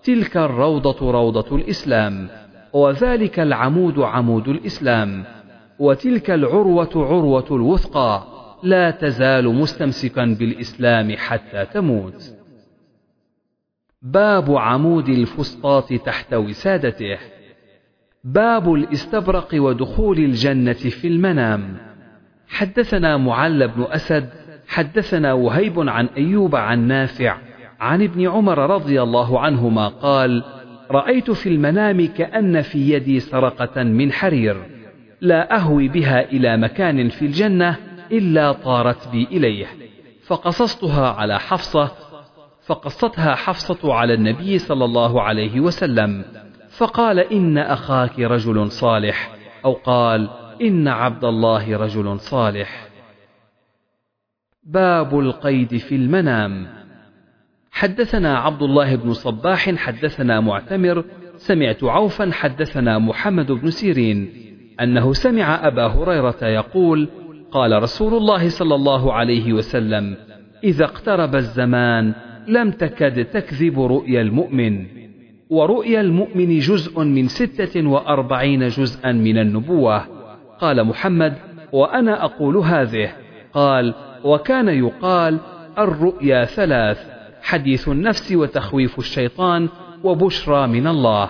[0.04, 2.30] تلك الروضة روضة الإسلام
[2.74, 5.26] وذلك العمود عمود الإسلام
[5.80, 8.24] وتلك العروة عروة الوثقى
[8.64, 12.40] لا تزال مستمسكا بالإسلام حتى تموت.
[14.02, 17.18] باب عمود الفسطاط تحت وسادته.
[18.24, 21.78] باب الاستبرق ودخول الجنة في المنام.
[22.48, 24.30] حدثنا معل بن أسد
[24.68, 27.38] حدثنا وهيب عن أيوب عن نافع
[27.80, 30.44] عن ابن عمر رضي الله عنهما قال
[30.92, 34.58] رأيت في المنام كأن في يدي سرقة من حرير
[35.22, 37.78] لا أهوي بها إلى مكان في الجنة
[38.12, 39.68] إلا طارت بي إليه
[40.26, 41.92] فقصصتها على حفصة
[42.65, 46.26] فقصتها حفصة على النبي صلى الله عليه وسلم
[46.69, 49.36] فقال إن أخاك رجل صالح.
[49.65, 50.30] أو قال
[50.62, 52.88] إن عبد الله رجل صالح.
[54.63, 56.67] باب القيد في المنام.
[57.71, 64.34] حدثنا عبد الله بن صباح حدثنا معتمر سمعت عوفا حدثنا محمد بن سيرين
[64.82, 67.10] أنه سمع أبا هريرة يقول
[67.52, 70.17] قال رسول الله صلى الله عليه وسلم
[70.63, 72.13] إذا اقترب الزمان
[72.47, 74.86] لم تكد تكذب رؤيا المؤمن.
[75.49, 80.04] ورؤيا المؤمن جزء من ستة وأربعين جزءا من النبوة.
[80.60, 81.34] قال محمد
[81.71, 83.10] وأنا أقول هذه.
[83.54, 85.39] قال وكان يقال
[85.77, 87.08] الرؤيا ثلاث
[87.41, 89.69] حديث النفس وتخويف الشيطان
[90.04, 91.30] وبشرى من الله.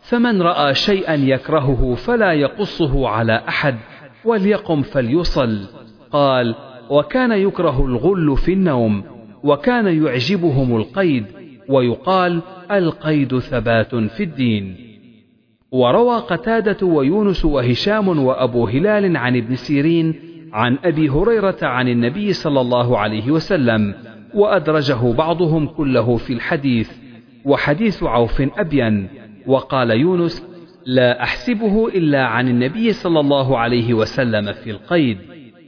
[0.00, 3.76] فمن رأى شيئا يكرهه فلا يقصه على أحد
[4.24, 5.66] وليقم فليصل.
[6.10, 6.54] قال
[6.90, 9.17] وكان يكره الغل في النوم.
[9.44, 11.24] وكان يعجبهم القيد
[11.68, 14.76] ويقال القيد ثبات في الدين.
[15.72, 20.14] وروى قتادة ويونس وهشام وأبو هلال عن ابن سيرين
[20.52, 23.94] عن أبي هريرة عن النبي صلى الله عليه وسلم
[24.34, 26.90] وأدرجه بعضهم كله في الحديث
[27.44, 29.08] وحديث عوف أبين
[29.46, 30.46] وقال يونس
[30.86, 35.18] لا أحسبه إلا عن النبي صلى الله عليه وسلم في القيد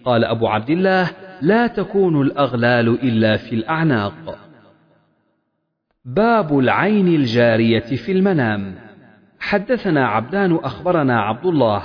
[0.04, 1.10] قال أبو عبد الله
[1.42, 4.38] لا تكون الأغلال إلا في الأعناق.
[6.04, 8.74] باب العين الجارية في المنام.
[9.40, 11.82] حدثنا عبدان أخبرنا عبد الله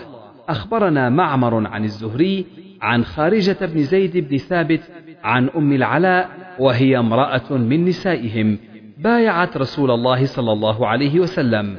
[0.49, 2.45] أخبرنا معمر عن الزهري
[2.81, 4.81] عن خارجة بن زيد بن ثابت
[5.23, 8.57] عن أم العلاء وهي امرأة من نسائهم
[8.97, 11.77] بايعت رسول الله صلى الله عليه وسلم.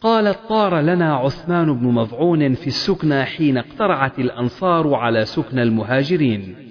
[0.00, 6.67] قالت طار لنا عثمان بن مضعون في السكنى حين اقترعت الأنصار على سكنى المهاجرين.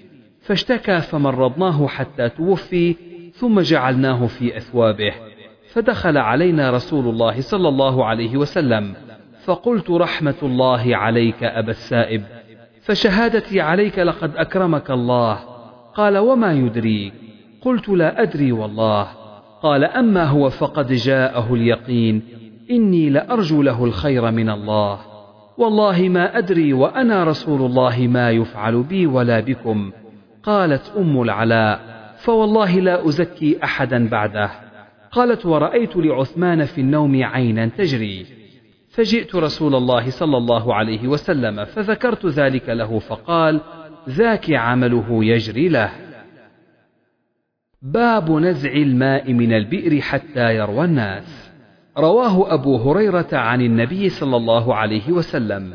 [0.47, 2.95] فاشتكى فمرضناه حتى توفي
[3.33, 5.13] ثم جعلناه في أثوابه
[5.73, 8.93] فدخل علينا رسول الله صلى الله عليه وسلم
[9.45, 12.23] فقلت رحمة الله عليك أبا السائب
[12.81, 15.39] فشهادتي عليك لقد أكرمك الله
[15.95, 17.13] قال وما يدريك
[17.61, 19.07] قلت لا أدري والله
[19.61, 22.23] قال أما هو فقد جاءه اليقين
[22.71, 24.99] إني لأرجو له الخير من الله
[25.57, 29.91] والله ما أدري وأنا رسول الله ما يفعل بي ولا بكم
[30.47, 31.79] قالت أم العلاء
[32.17, 34.51] فوالله لا أزكي أحدا بعده.
[35.11, 38.25] قالت ورأيت لعثمان في النوم عينا تجري.
[38.89, 43.61] فجئت رسول الله صلى الله عليه وسلم فذكرت ذلك له فقال
[44.09, 45.91] ذاك عمله يجري له.
[47.81, 51.51] باب نزع الماء من البئر حتى يروى الناس.
[51.97, 55.73] رواه أبو هريرة عن النبي صلى الله عليه وسلم.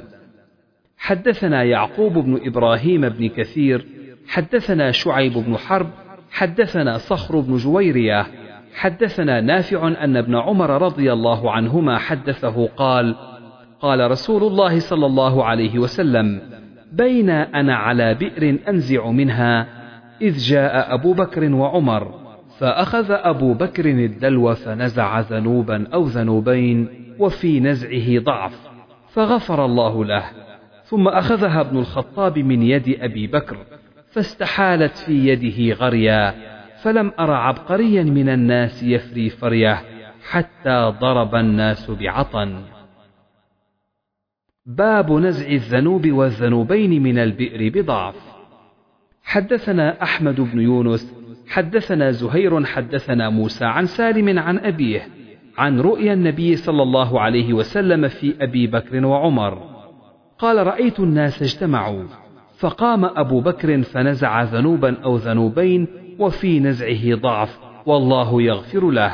[0.96, 3.86] حدثنا يعقوب بن إبراهيم بن كثير
[4.28, 5.90] حدثنا شعيب بن حرب
[6.30, 8.26] حدثنا صخر بن جويرية
[8.74, 13.16] حدثنا نافع أن ابن عمر رضي الله عنهما حدثه قال
[13.80, 16.40] قال رسول الله صلى الله عليه وسلم
[16.92, 19.66] بين أنا على بئر أنزع منها
[20.20, 22.14] إذ جاء أبو بكر وعمر
[22.58, 28.68] فأخذ أبو بكر الدلو فنزع ذنوبا أو ذنوبين وفي نزعه ضعف
[29.08, 30.24] فغفر الله له
[30.84, 33.56] ثم أخذها ابن الخطاب من يد أبي بكر.
[34.12, 36.34] فاستحالت في يده غريا
[36.82, 39.82] فلم أر عبقريا من الناس يفري فريه
[40.30, 42.62] حتى ضرب الناس بعطن.
[44.66, 48.16] باب نزع الذنوب والذنوبين من البئر بضعف.
[49.22, 51.14] حدثنا أحمد بن يونس
[51.48, 55.08] حدثنا زهير حدثنا موسى عن سالم عن أبيه
[55.58, 59.72] عن رؤيا النبي صلى الله عليه وسلم في أبي بكر وعمر.
[60.38, 62.21] قال رأيت الناس اجتمعوا.
[62.62, 65.86] فقام أبو بكر فنزع ذنوبا أو ذنوبين
[66.18, 69.12] وفي نزعه ضعف والله يغفر له.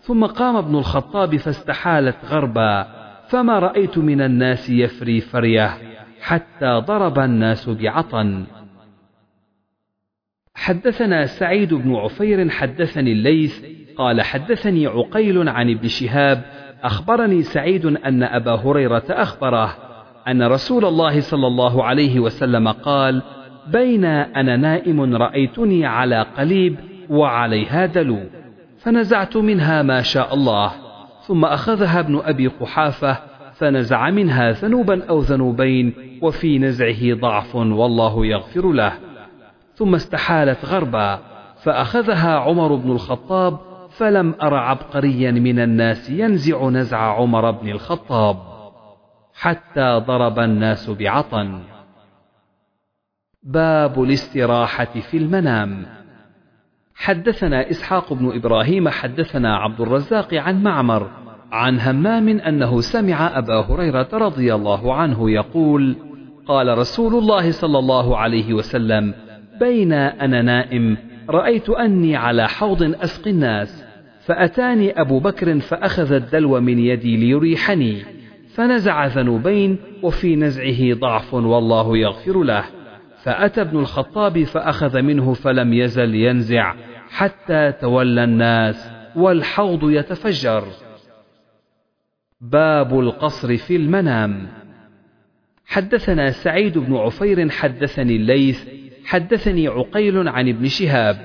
[0.00, 2.86] ثم قام ابن الخطاب فاستحالت غربا
[3.28, 5.78] فما رأيت من الناس يفري فريه
[6.20, 8.44] حتى ضرب الناس بعطن
[10.54, 13.64] حدثنا سعيد بن عفير حدثني الليث
[13.96, 16.42] قال حدثني عقيل عن ابن شهاب
[16.82, 19.91] أخبرني سعيد أن أبا هريرة أخبره
[20.28, 23.22] أن رسول الله صلى الله عليه وسلم قال
[23.66, 26.76] بين أنا نائم رأيتني على قليب
[27.10, 28.18] وعليها دلو
[28.78, 30.72] فنزعت منها ما شاء الله
[31.26, 33.18] ثم أخذها ابن أبي قحافة
[33.54, 38.92] فنزع منها ذنوبا أو ذنوبين وفي نزعه ضعف والله يغفر له.
[39.74, 41.18] ثم استحالت غربا
[41.62, 43.58] فأخذها عمر بن الخطاب
[43.90, 48.51] فلم أر عبقريا من الناس ينزع نزع عمر بن الخطاب.
[49.34, 51.60] حتى ضرب الناس بعطن.
[53.42, 55.86] باب الاستراحة في المنام.
[56.94, 61.10] حدثنا إسحاق بن إبراهيم حدثنا عبد الرزاق عن معمر
[61.52, 65.96] عن همام أنه سمع أبا هريرة رضي الله عنه يقول
[66.46, 69.14] قال رسول الله صلى الله عليه وسلم
[69.60, 70.96] بين أنا نائم
[71.28, 73.84] رأيت أني على حوض أسقي الناس
[74.20, 78.21] فأتاني أبو بكر فأخذ الدلو من يدي ليريحني.
[78.54, 82.64] فنزع ذنوبين وفي نزعه ضعف والله يغفر له.
[83.22, 86.74] فأتى ابن الخطاب فأخذ منه فلم يزل ينزع
[87.10, 90.64] حتى تولى الناس والحوض يتفجر.
[92.40, 94.48] باب القصر في المنام.
[95.66, 98.68] حدثنا سعيد بن عفير حدثني الليث
[99.04, 101.16] حدثني عقيل عن ابن شهاب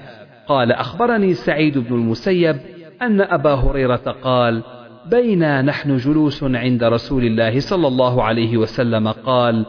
[0.47, 2.57] قال أخبرني سعيد بن المسيب
[3.01, 4.63] أن أبا هريرة قال
[5.11, 9.65] بينا نحن جلوس عند رسول الله صلى الله عليه وسلم قال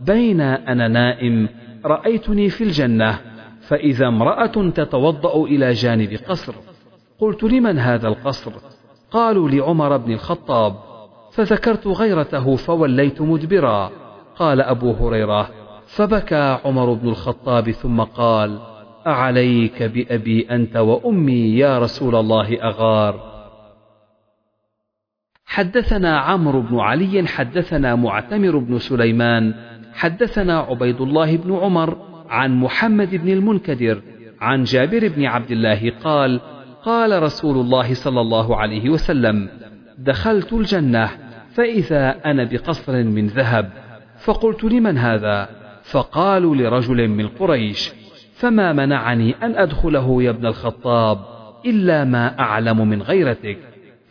[0.00, 1.48] بين أنا نائم
[1.84, 3.18] رأيتني في الجنة
[3.60, 6.54] فإذا امرأة تتوضأ إلى جانب قصر.
[7.18, 8.52] قلت لمن هذا القصر؟
[9.10, 10.74] قالوا لعمر بن الخطاب.
[11.32, 13.90] فذكرت غيرته فوليت مدبرا.
[14.36, 15.48] قال أبو هريرة
[15.86, 18.58] فبكى عمر بن الخطاب ثم قال
[19.06, 23.31] أعليك بأبي أنت وأمي يا رسول الله أغار.
[25.52, 29.54] حدثنا عمرو بن علي حدثنا معتمر بن سليمان
[29.94, 31.96] حدثنا عبيد الله بن عمر
[32.28, 34.02] عن محمد بن المنكدر
[34.40, 36.40] عن جابر بن عبد الله قال
[36.82, 39.48] قال رسول الله صلى الله عليه وسلم
[39.98, 41.10] دخلت الجنة
[41.54, 43.70] فإذا أنا بقصر من ذهب.
[44.24, 45.48] فقلت لمن هذا؟
[45.82, 47.92] فقالوا لرجل من قريش
[48.34, 51.18] فما منعني أن أدخله يا ابن الخطاب
[51.66, 53.58] إلا ما أعلم من غيرتك.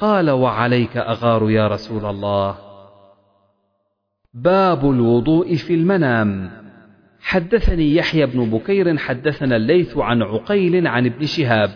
[0.02, 2.56] قال وعليك أغار يا رسول الله.
[4.34, 6.52] باب الوضوء في المنام.
[7.22, 11.70] حدثني يحيى بن بكير حدثنا الليث عن عقيل عن ابن شهاب.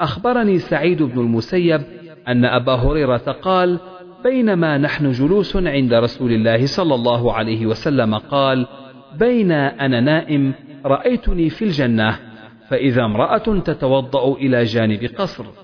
[0.00, 1.82] أخبرني سعيد بن المسيب
[2.28, 3.78] أن أبا هريرة قال
[4.24, 8.66] بينما نحن جلوس عند رسول الله صلى الله عليه وسلم قال
[9.18, 10.54] بين أنا نائم
[10.84, 12.18] رأيتني في الجنة
[12.68, 15.61] فإذا امرأة تتوضأ إلى جانب قصر.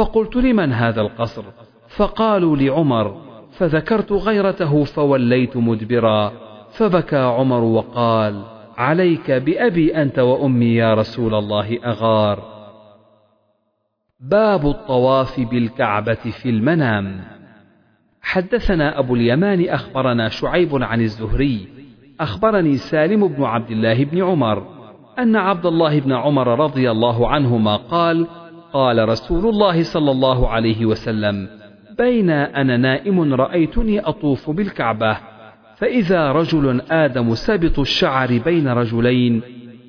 [0.00, 1.44] فقلت لمن هذا القصر؟
[1.88, 3.16] فقالوا لعمر
[3.52, 6.32] فذكرت غيرته فوليت مدبرا.
[6.70, 8.42] فبكى عمر وقال
[8.76, 12.42] عليك بأبي أنت وأمي يا رسول الله أغار.
[14.20, 17.20] باب الطواف بالكعبة في المنام.
[18.22, 21.68] حدثنا أبو اليمان أخبرنا شعيب عن الزهري.
[22.20, 24.66] أخبرني سالم بن عبد الله بن عمر
[25.18, 28.26] أن عبد الله بن عمر رضي الله عنهما قال
[28.72, 31.48] قال رسول الله صلى الله عليه وسلم
[31.98, 35.16] بين أنا نائم رأيتني أطوف بالكعبة
[35.76, 39.42] فإذا رجل آدم سبط الشعر بين رجلين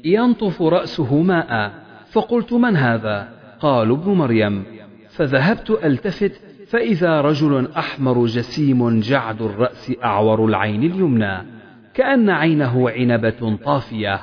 [0.05, 1.71] ينطف رأسه ماء
[2.11, 3.27] فقلت من هذا؟
[3.59, 4.63] قالوا ابن مريم
[5.09, 11.37] فذهبت ألتفت فإذا رجل أحمر جسيم جعد الرأس أعور العين اليمنى
[11.93, 14.19] كأن عينه عنبة طافية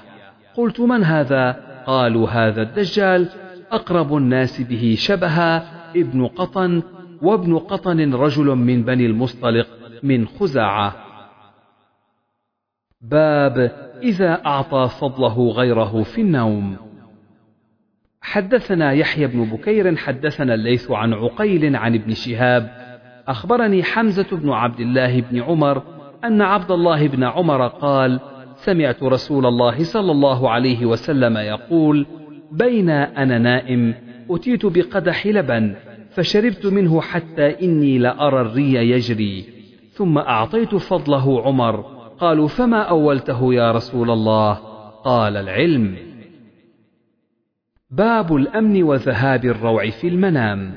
[0.54, 1.56] قلت من هذا؟
[1.86, 3.28] قالوا هذا الدجال
[3.70, 6.82] أقرب الناس به شبها ابن قطن
[7.22, 9.68] وابن قطن رجل من بني المصطلق
[10.02, 10.96] من خزاعة.
[13.00, 16.76] باب إذا أعطى فضله غيره في النوم.
[18.20, 22.88] حدثنا يحيى بن بكير حدثنا الليث عن عقيل عن ابن شهاب.
[23.28, 25.82] أخبرني حمزة بن عبد الله بن عمر
[26.24, 28.20] أن عبد الله بن عمر قال
[28.56, 32.06] سمعت رسول الله صلى الله عليه وسلم يقول
[32.52, 33.94] بين أنا نائم
[34.30, 35.74] أتيت بقدح لبن
[36.10, 39.44] فشربت منه حتى إني لأرى الري يجري.
[39.90, 41.80] ثم أعطيت فضله عمر
[42.20, 44.52] قالوا فما أولته يا رسول الله؟
[45.04, 45.96] قال العلم.
[47.90, 50.74] باب الأمن وذهاب الروع في المنام.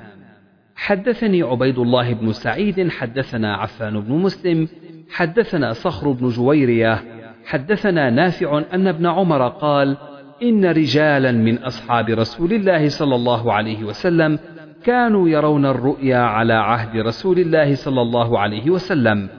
[0.76, 4.68] حدثني عبيد الله بن سعيد حدثنا عفان بن مسلم
[5.12, 7.04] حدثنا صخر بن جويرية
[7.46, 9.98] حدثنا نافع أن ابن عمر قال
[10.44, 14.40] إن رجالا من أصحاب رسول الله صلى الله عليه وسلم
[14.84, 19.30] كانوا يرون الرؤيا على عهد رسول الله صلى الله عليه وسلم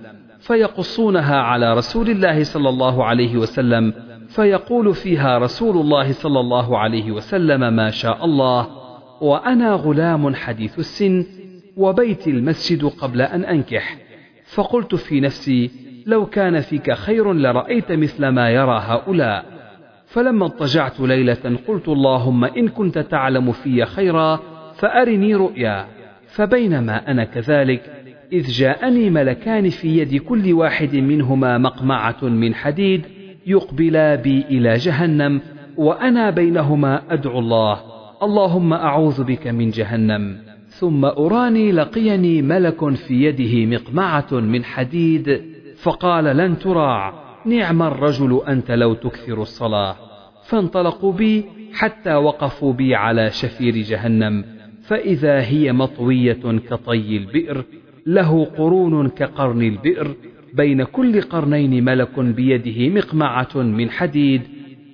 [0.41, 3.93] فيقصونها على رسول الله صلى الله عليه وسلم
[4.29, 8.69] فيقول فيها رسول الله صلى الله عليه وسلم ما شاء الله
[9.21, 11.27] وأنا غلام حديث السن
[11.77, 13.97] وبيت المسجد قبل أن أنكح.
[14.55, 15.71] فقلت في نفسي
[16.07, 19.45] لو كان فيك خير لرأيت مثل ما يرى هؤلاء.
[20.13, 24.41] فلما اضطجعت ليلة قلت اللهم إن كنت تعلم في خيرا
[24.75, 25.87] فأرني رؤيا
[26.27, 27.83] فبينما أنا كذلك
[28.33, 33.03] إذ جاءني ملكان في يد كل واحد منهما مقمعة من حديد
[33.47, 35.41] يقبلا بي إلى جهنم
[35.77, 37.81] وأنا بينهما أدعو الله
[38.23, 40.37] اللهم أعوذ بك من جهنم.
[40.67, 45.43] ثم أراني لقيني ملك في يده مقمعة من حديد
[45.77, 47.22] فقال لن تراع.
[47.47, 49.97] نعم الرجل أنت لو تكثر الصلاة
[50.45, 54.45] فانطلقوا بي حتى وقفوا بي على شفير جهنم
[54.83, 57.65] فإذا هي مطوية كطي البئر
[58.07, 60.15] له قرون كقرن البئر
[60.55, 64.43] بين كل قرنين ملك بيده مقمعة من حديد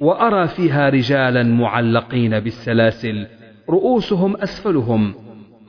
[0.01, 3.26] وأرى فيها رجالا معلقين بالسلاسل
[3.68, 5.14] رؤوسهم أسفلهم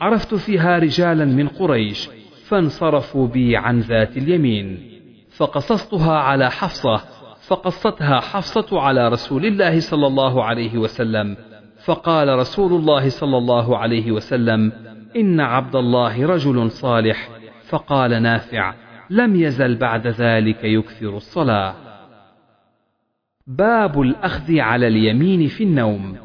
[0.02, 2.10] عرفت فيها رجالا من قريش
[2.48, 4.89] فانصرفوا بي عن ذات اليمين.
[5.40, 7.02] فقصصتها على حفصة
[7.48, 11.38] فقصتها حفصة على رسول الله صلى الله عليه وسلم.
[11.86, 14.72] فقال رسول الله صلى الله عليه وسلم
[15.16, 17.30] إن عبد الله رجل صالح.
[17.70, 18.74] فقال نافع
[19.10, 21.74] لم يزل بعد ذلك يكثر الصلاة.
[23.48, 26.18] باب الأخذ على اليمين في النوم.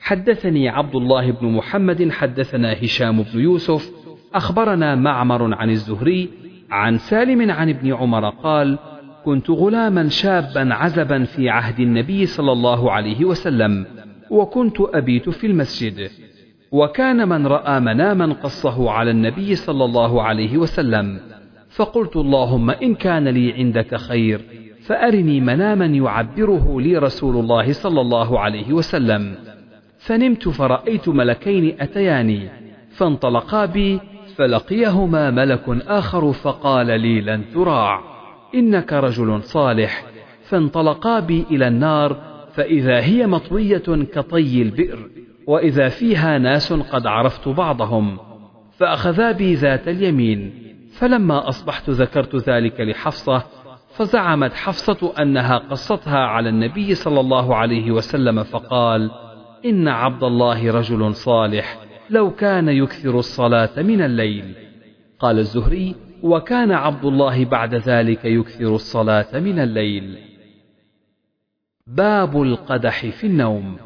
[0.00, 3.90] حدثني عبد الله بن محمد حدثنا هشام بن يوسف
[4.34, 6.41] أخبرنا معمر عن الزهري
[6.72, 8.78] عن سالم عن ابن عمر قال
[9.24, 13.86] كنت غلاما شابا عزبا في عهد النبي صلى الله عليه وسلم
[14.30, 16.10] وكنت أبيت في المسجد
[16.72, 21.20] وكان من رأى مناما قصه على النبي صلى الله عليه وسلم
[21.70, 24.40] فقلت اللهم إن كان لي عندك خير
[24.86, 29.34] فأرني مناما يعبره لي رسول الله صلى الله عليه وسلم
[29.98, 32.48] فنمت فرأيت ملكين أتياني
[32.90, 34.00] فانطلقا بي
[34.42, 38.00] فلقيهما ملك آخر فقال لي لن تراع
[38.54, 40.04] إنك رجل صالح.
[40.48, 42.16] فانطلقا بي إلى النار
[42.54, 44.98] فإذا هي مطوية كطي البئر
[45.46, 48.18] وإذا فيها ناس قد عرفت بعضهم.
[48.78, 50.52] فأخذا بي ذات اليمين.
[50.98, 53.42] فلما أصبحت ذكرت ذلك لحفصة
[53.96, 59.10] فزعمت حفصة أنها قصتها على النبي صلى الله عليه وسلم فقال
[59.64, 61.91] إن عبد الله رجل صالح.
[62.12, 64.54] لو كان يكثر الصلاة من الليل.
[65.18, 70.18] قال الزهري وكان عبد الله بعد ذلك يكثر الصلاة من الليل.
[71.86, 73.76] باب القدح في النوم.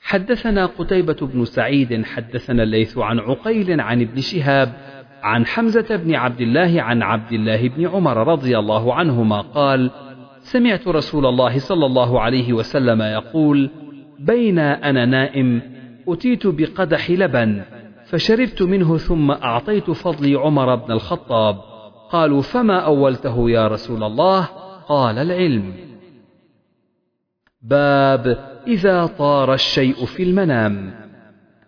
[0.00, 4.72] حدثنا قتيبة بن سعيد حدثنا الليث عن عقيل عن ابن شهاب
[5.22, 9.90] عن حمزة بن عبد الله عن عبد الله بن عمر رضي الله عنهما قال
[10.40, 13.70] سمعت رسول الله صلى الله عليه وسلم يقول
[14.18, 15.73] بين أنا نائم
[16.08, 17.62] أتيت بقدح لبن
[18.06, 21.60] فشربت منه ثم أعطيت فضلي عمر بن الخطاب.
[22.10, 24.48] قالوا فما أولته يا رسول الله؟
[24.88, 25.74] قال العلم.
[27.62, 30.94] باب إذا طار الشيء في المنام.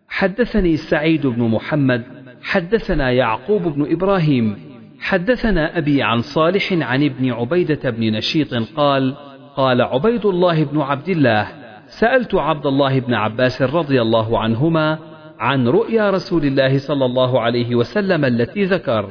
[0.08, 2.02] حدثني سعيد بن محمد
[2.42, 4.56] حدثنا يعقوب بن إبراهيم
[5.00, 9.14] حدثنا أبي عن صالح عن ابن عبيدة بن نشيط قال
[9.56, 11.48] قال عبيد الله بن عبد الله
[11.86, 14.98] سألت عبد الله بن عباس رضي الله عنهما
[15.38, 19.08] عن رؤيا رسول الله صلى الله عليه وسلم التي ذكر.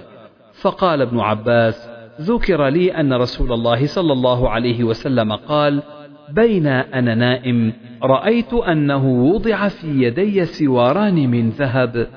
[0.61, 1.89] فقال ابن عباس
[2.21, 5.83] ذكر لي أن رسول الله صلى الله عليه وسلم قال
[6.29, 7.73] بين أنا نائم
[8.03, 12.07] رأيت أنه وضع في يدي سواران من ذهب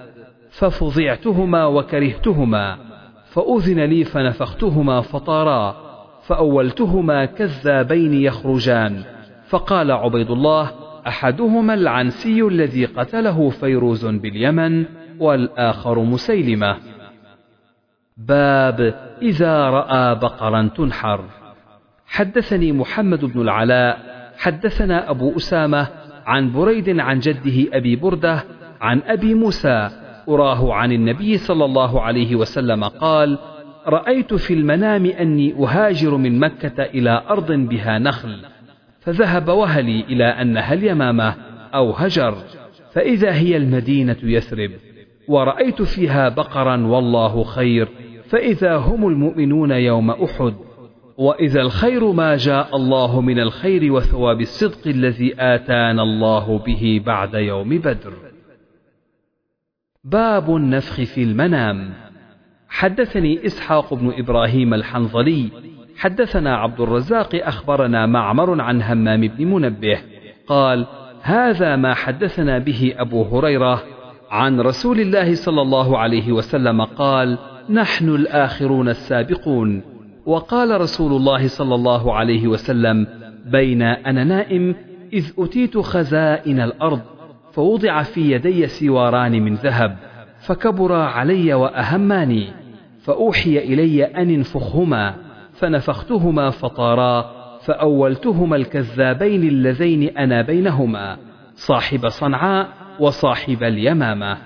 [0.50, 2.78] ففظعتهما وكرهتهما
[3.24, 5.76] فأذن لي فنفختهما فطارا
[6.22, 9.02] فأولتهما كذابين يخرجان.
[9.48, 10.70] فقال عبيد الله
[11.06, 14.84] أحدهما العنسي الذي قتله فيروز باليمن
[15.20, 16.76] والآخر مسيلمة.
[18.16, 21.24] باب إذا رأى بقرا تنحر.
[22.06, 23.98] حدثني محمد بن العلاء
[24.38, 25.88] حدثنا أبو أسامة
[26.26, 28.44] عن بريد عن جده أبي بردة
[28.80, 29.90] عن أبي موسى
[30.28, 33.38] أراه عن النبي صلى الله عليه وسلم قال
[33.86, 38.44] رأيت في المنام أني أهاجر من مكة إلى أرض بها نخل.
[39.00, 41.34] فذهب وهلي إلى أنها اليمامة
[41.74, 42.34] أو هجر.
[42.92, 44.70] فإذا هي المدينة يثرب
[45.28, 47.88] ورأيت فيها بقرا والله خير.
[48.28, 50.54] فإذا هم المؤمنون يوم أحد
[51.16, 57.68] وإذا الخير ما جاء الله من الخير وثواب الصدق الذي آتانا الله به بعد يوم
[57.68, 58.12] بدر.
[60.04, 61.92] باب النفخ في المنام.
[62.68, 65.50] حدثني إسحاق بن إبراهيم الحنظلي
[65.98, 69.98] حدثنا عبد الرزاق أخبرنا معمر عن همام بن منبه
[70.46, 70.86] قال
[71.22, 73.82] هذا ما حدثنا به أبو هريرة
[74.30, 77.38] عن رسول الله صلى الله عليه وسلم قال
[77.70, 79.82] نحن الآخرون السابقون
[80.26, 83.06] وقال رسول الله صلى الله عليه وسلم
[83.46, 84.74] بين أنا نائم
[85.12, 87.00] إذ أتيت خزائن الأرض
[87.52, 89.96] فوضع في يدي سواران من ذهب
[90.46, 92.52] فكبرا علي وأهماني
[93.00, 95.27] فأوحي إلي أن انفخهما
[95.58, 101.18] فنفختهما فطارا فأولتهما الكذابين اللذين أنا بينهما
[101.54, 102.68] صاحب صنعاء
[103.00, 104.38] وصاحب اليمامة.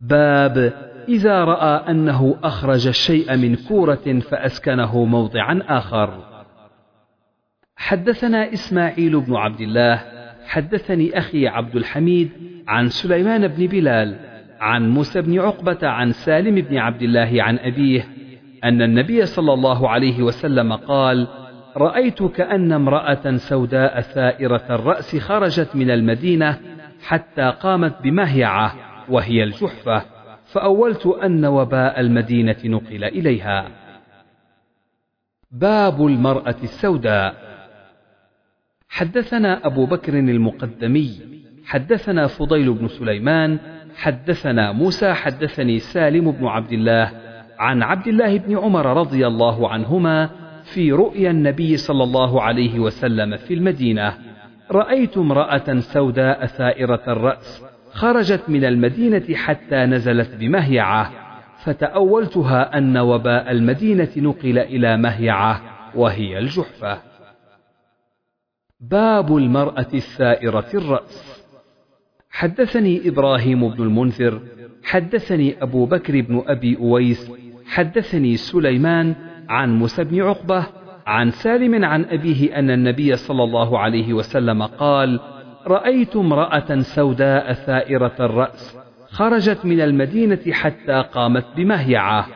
[0.00, 0.72] باب
[1.08, 6.36] إذا رأى أنه أخرج الشيء من كورة فأسكنه موضعا آخر.
[7.76, 10.02] حدثنا إسماعيل بن عبد الله
[10.46, 12.30] حدثني أخي عبد الحميد
[12.68, 14.16] عن سليمان بن بلال
[14.60, 18.08] عن موسى بن عقبة عن سالم بن عبد الله عن أبيه
[18.64, 21.28] أن النبي صلى الله عليه وسلم قال
[21.76, 26.60] رأيت كأن امرأة سوداء ثائرة الرأس خرجت من المدينة
[27.02, 28.74] حتى قامت بمهيعة
[29.08, 30.02] وهي الجحفة
[30.44, 33.68] فأولت أن وباء المدينة نقل إليها.
[35.50, 37.34] باب المرأة السوداء.
[38.88, 41.20] حدثنا أبو بكر المقدمي
[41.64, 43.58] حدثنا فضيل بن سليمان
[43.96, 47.25] حدثنا موسى حدثني سالم بن عبد الله
[47.58, 50.30] عن عبد الله بن عمر رضي الله عنهما
[50.64, 54.14] في رؤيا النبي صلى الله عليه وسلم في المدينة.
[54.70, 61.12] رأيت امرأة سوداء ثائرة الرأس خرجت من المدينة حتى نزلت بمهيعة
[61.64, 65.62] فتأولتها أن وباء المدينة نقل إلى مهيعة
[65.94, 66.98] وهي الجحفة.
[68.80, 71.46] باب المرأة الثائرة الرأس.
[72.30, 74.40] حدثني إبراهيم بن المنذر
[74.84, 77.32] حدثني أبو بكر بن أبي أويس
[77.66, 79.14] حدثني سليمان
[79.48, 80.66] عن موسى بن عقبة
[81.06, 85.20] عن سالم عن أبيه أن النبي صلى الله عليه وسلم قال
[85.66, 88.78] رأيت امرأة سوداء ثائرة الرأس
[89.10, 92.26] خرجت من المدينة حتى قامت بمهيعة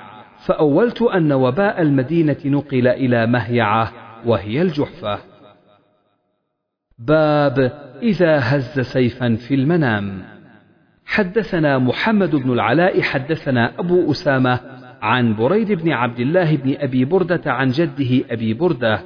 [0.46, 3.92] فأولت أن وباء المدينة نقل إلى مهيعة
[4.26, 5.18] وهي الجحفة.
[6.98, 7.72] باب
[8.02, 10.22] إذا هز سيفا في المنام.
[11.06, 17.52] حدثنا محمد بن العلاء حدثنا أبو أسامة عن بريد بن عبد الله بن أبي بردة
[17.52, 19.00] عن جده أبي بردة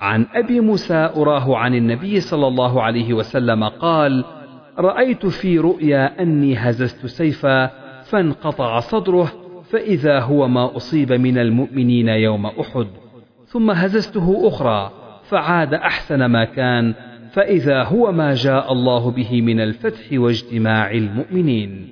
[0.00, 4.24] عن أبي موسى أراه عن النبي صلى الله عليه وسلم قال
[4.78, 7.70] رأيت في رؤيا أني هززت سيفا
[8.02, 9.32] فانقطع صدره
[9.70, 12.86] فإذا هو ما أصيب من المؤمنين يوم أحد
[13.46, 14.90] ثم هززته أخرى
[15.28, 16.94] فعاد أحسن ما كان
[17.32, 21.88] فإذا هو ما جاء الله به من الفتح واجتماع المؤمنين.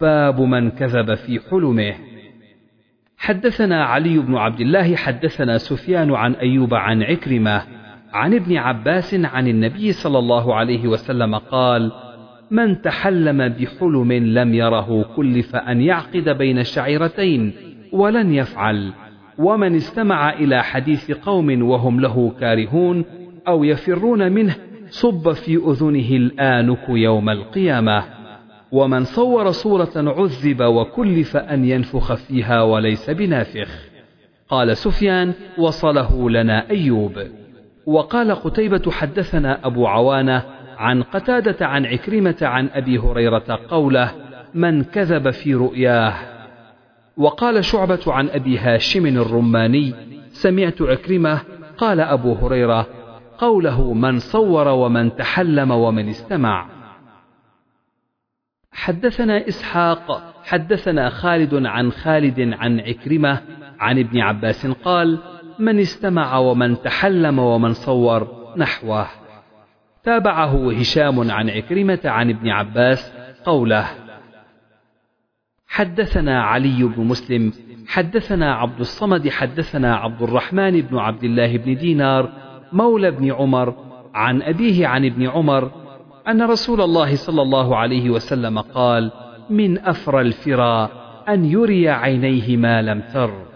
[0.00, 1.94] باب من كذب في حلمه.
[3.18, 7.62] حدثنا علي بن عبد الله حدثنا سفيان عن أيوب عن عكرمة
[8.12, 11.92] عن ابن عباس عن النبي صلى الله عليه وسلم قال
[12.50, 17.52] من تحلم بحلم لم يره كلف أن يعقد بين شعيرتين
[17.92, 18.92] ولن يفعل
[19.38, 23.04] ومن استمع إلى حديث قوم وهم له كارهون
[23.48, 24.56] أو يفرون منه
[24.88, 28.19] صب في أذنه الآنك يوم القيامة.
[28.72, 33.68] ومن صور صورة عذب وكلف أن ينفخ فيها وليس بنافخ.
[34.48, 37.12] قال سفيان وصله لنا أيوب.
[37.86, 40.42] وقال قتيبة حدثنا أبو عوانة
[40.78, 44.10] عن قتادة عن عكرمة عن أبي هريرة قوله
[44.54, 46.14] من كذب في رؤياه.
[47.16, 49.94] وقال شعبة عن أبي هاشم الرماني
[50.32, 51.40] سمعت عكرمة
[51.78, 52.86] قال أبو هريرة
[53.38, 56.79] قوله من صور ومن تحلم ومن استمع.
[58.72, 63.40] حدثنا إسحاق حدثنا خالد عن خالد عن عكرمة
[63.80, 65.18] عن ابن عباس قال
[65.58, 69.06] من استمع ومن تحلم ومن صور نحوه.
[70.04, 73.12] تابعه هشام عن عكرمة عن ابن عباس
[73.44, 73.86] قوله
[75.68, 77.52] حدثنا علي بن مسلم
[77.88, 82.32] حدثنا عبد الصمد حدثنا عبد الرحمن بن عبد الله بن دينار
[82.72, 83.74] مولى بن عمر
[84.14, 85.70] عن أبيه عن ابن عمر
[86.28, 89.12] أن رسول الله صلى الله عليه وسلم قال
[89.50, 90.90] من أفرى الفرا
[91.28, 93.46] أن يري عينيه ما لم تر.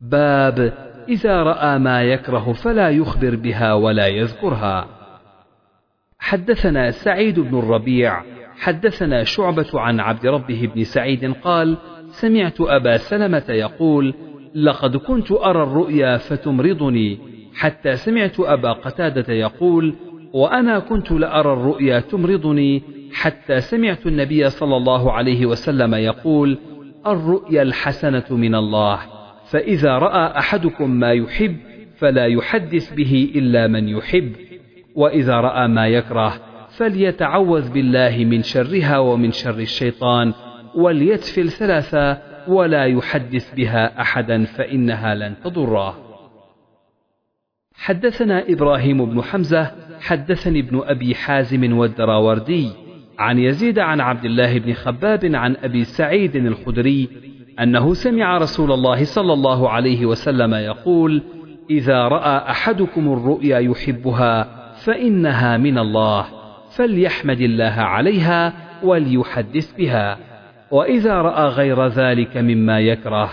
[0.00, 0.72] باب
[1.08, 4.86] إذا رأى ما يكره فلا يخبر بها ولا يذكرها.
[6.18, 8.22] حدثنا سعيد بن الربيع
[8.60, 11.76] حدثنا شعبة عن عبد ربه بن سعيد قال
[12.10, 14.14] سمعت أبا سلمة يقول
[14.54, 17.18] لقد كنت أرى الرؤيا فتمرضني
[17.54, 19.94] حتى سمعت أبا قتادة يقول
[20.32, 26.58] وأنا كنت لأرى الرؤيا تمرضني حتى سمعت النبي صلى الله عليه وسلم يقول
[27.06, 28.98] الرؤيا الحسنة من الله
[29.50, 31.56] فإذا رأى أحدكم ما يحب
[31.98, 34.32] فلا يحدث به إلا من يحب
[34.94, 40.32] وإذا رأى ما يكره فليتعوذ بالله من شرها ومن شر الشيطان
[40.74, 46.09] وليتفل ثلاثا ولا يحدث بها أحدا فإنها لن تضره.
[47.80, 49.70] حدثنا إبراهيم بن حمزة
[50.00, 52.70] حدثني ابن أبي حازم والدراوردي
[53.18, 57.08] عن يزيد عن عبد الله بن خباب عن أبي سعيد الخدري
[57.60, 61.22] أنه سمع رسول الله صلى الله عليه وسلم يقول
[61.70, 64.48] إذا رأى أحدكم الرؤيا يحبها
[64.84, 66.26] فإنها من الله
[66.70, 68.52] فليحمد الله عليها
[68.82, 70.18] وليحدث بها
[70.70, 73.30] وإذا رأى غير ذلك مما يكره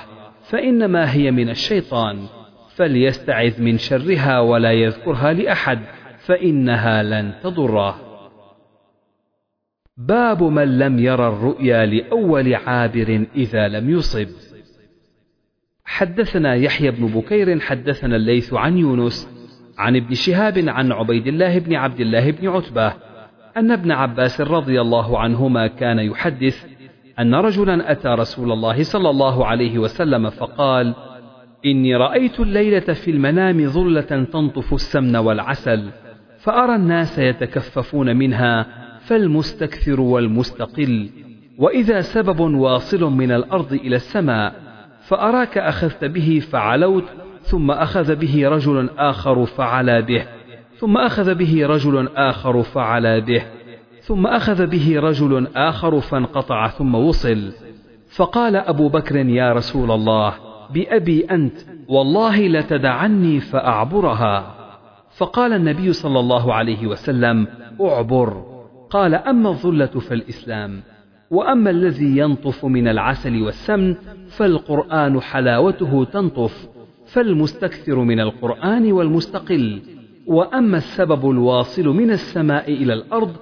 [0.49, 2.36] فإنما هي من الشيطان.
[2.77, 5.79] فليستعذ من شرها ولا يذكرها لأحد
[6.19, 8.01] فإنها لن تضره.
[9.97, 14.27] باب من لم ير الرؤيا لأول عابر إذا لم يصب.
[15.85, 19.29] حدثنا يحيى بن بكير حدثنا الليث عن يونس
[19.77, 22.93] عن ابن شهاب عن عبيد الله بن عبد الله بن عتبة
[23.57, 26.65] أن ابن عباس رضي الله عنهما كان يحدث
[27.19, 30.95] أن رجلا أتى رسول الله صلى الله عليه وسلم فقال:
[31.71, 35.89] إني رأيت الليلة في المنام ظلة تنطف السمن والعسل،
[36.39, 38.65] فأرى الناس يتكففون منها
[38.99, 41.09] فالمستكثر والمستقل،
[41.57, 44.53] وإذا سبب واصل من الأرض إلى السماء،
[45.01, 47.03] فأراك أخذت به فعلوت،
[47.41, 50.23] ثم أخذ به رجل آخر فعلى به،
[50.77, 53.43] ثم أخذ به رجل آخر فعلى به،
[54.01, 57.51] ثم أخذ به رجل آخر فانقطع ثم وصل.
[58.09, 61.57] فقال أبو بكر يا رسول الله بأبي أنت.
[61.87, 64.55] والله لتدعني فأعبرها.
[65.17, 67.47] فقال النبي صلى الله عليه وسلم
[67.81, 68.45] أعبر.
[68.89, 70.81] قال أما الظلة فالإسلام
[71.31, 73.95] وأما الذي ينطف من العسل والسمن
[74.29, 76.67] فالقرآن حلاوته تنطف
[77.05, 79.81] فالمستكثر من القرآن والمستقل.
[80.27, 83.35] وأما السبب الواصل من السماء إلى الأرض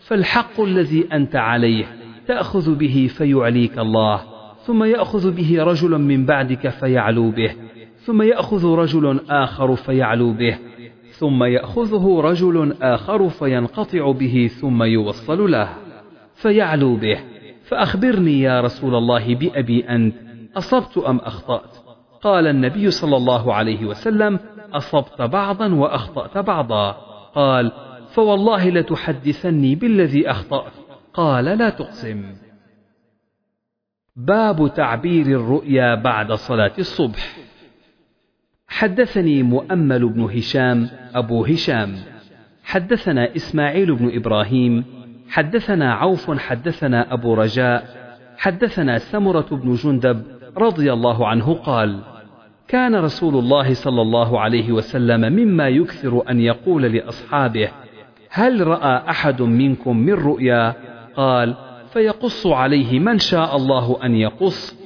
[0.00, 1.84] فالحق الذي أنت عليه
[2.26, 4.39] تأخذ به فيعليك الله.
[4.66, 7.54] ثم يأخذ به رجل من بعدك فيعلو به
[7.96, 10.58] ثم يأخذ رجل آخر فيعلو به
[11.20, 15.68] ثم يأخذه رجل آخر فينقطع به ثم يوصل له
[16.34, 17.18] فيعلو به.
[17.64, 20.14] فأخبرني يا رسول الله بأبي أنت
[20.56, 21.76] أصبت أم أخطأت؟
[22.22, 24.38] قال النبي صلى الله عليه وسلم
[24.72, 26.90] أصبت بعضا وأخطأت بعضا.
[27.34, 27.72] قال
[28.14, 30.72] فوالله لتحدثني بالذي أخطأت.
[31.14, 32.49] قال لا تقسم.
[34.26, 37.36] باب تعبير الرؤيا بعد صلاة الصبح.
[38.68, 41.94] حدثني مؤمل بن هشام أبو هشام.
[42.64, 44.84] حدثنا إسماعيل بن إبراهيم.
[45.28, 47.84] حدثنا عوف حدثنا أبو رجاء.
[48.36, 50.22] حدثنا سمرة بن جندب
[50.56, 52.00] رضي الله عنه قال
[52.68, 57.68] كان رسول الله صلى الله عليه وسلم مما يكثر أن يقول لأصحابه
[58.30, 60.74] هل رأى أحد منكم من رؤيا؟
[61.16, 64.80] قال فيقص عليه من شاء الله أن يقص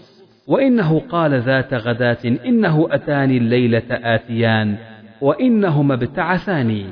[0.46, 4.76] وإنه قال ذات غداة إنه أتاني الليلة آتيان
[5.20, 6.86] وإنهما ابتعثاني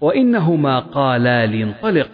[0.00, 2.08] وإنهما قالا لي انطلق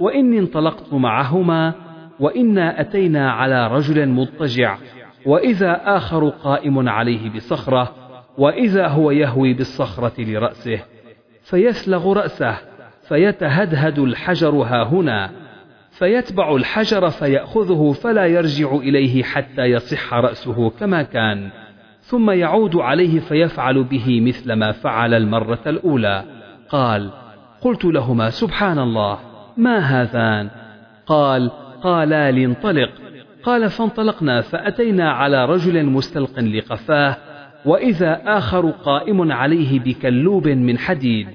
[0.00, 1.74] وإني انطلقت معهما
[2.20, 4.78] وإنا أتينا على رجل مضطجع
[5.26, 7.94] وإذا آخر قائم عليه بصخرة
[8.38, 10.78] وإذا هو يهوي بالصخرة لرأسه
[11.42, 12.56] فيسلغ رأسه
[13.08, 15.30] فيتهدهد الحجر ها هنا.
[16.02, 21.50] فيتبع الحجر فيأخذه فلا يرجع إليه حتى يصح رأسه كما كان
[22.00, 26.24] ثم يعود عليه فيفعل به مثل ما فعل المرة الأولى.
[26.68, 27.10] قال
[27.60, 29.18] قلت لهما سبحان الله
[29.56, 30.50] ما هذان؟
[31.06, 31.50] قال
[31.82, 32.90] قالا لانطلق
[33.42, 37.16] قال فانطلقنا فأتينا على رجل مستلق لقفاه
[37.64, 41.28] وإذا آخر قائم عليه بكلوب من حديد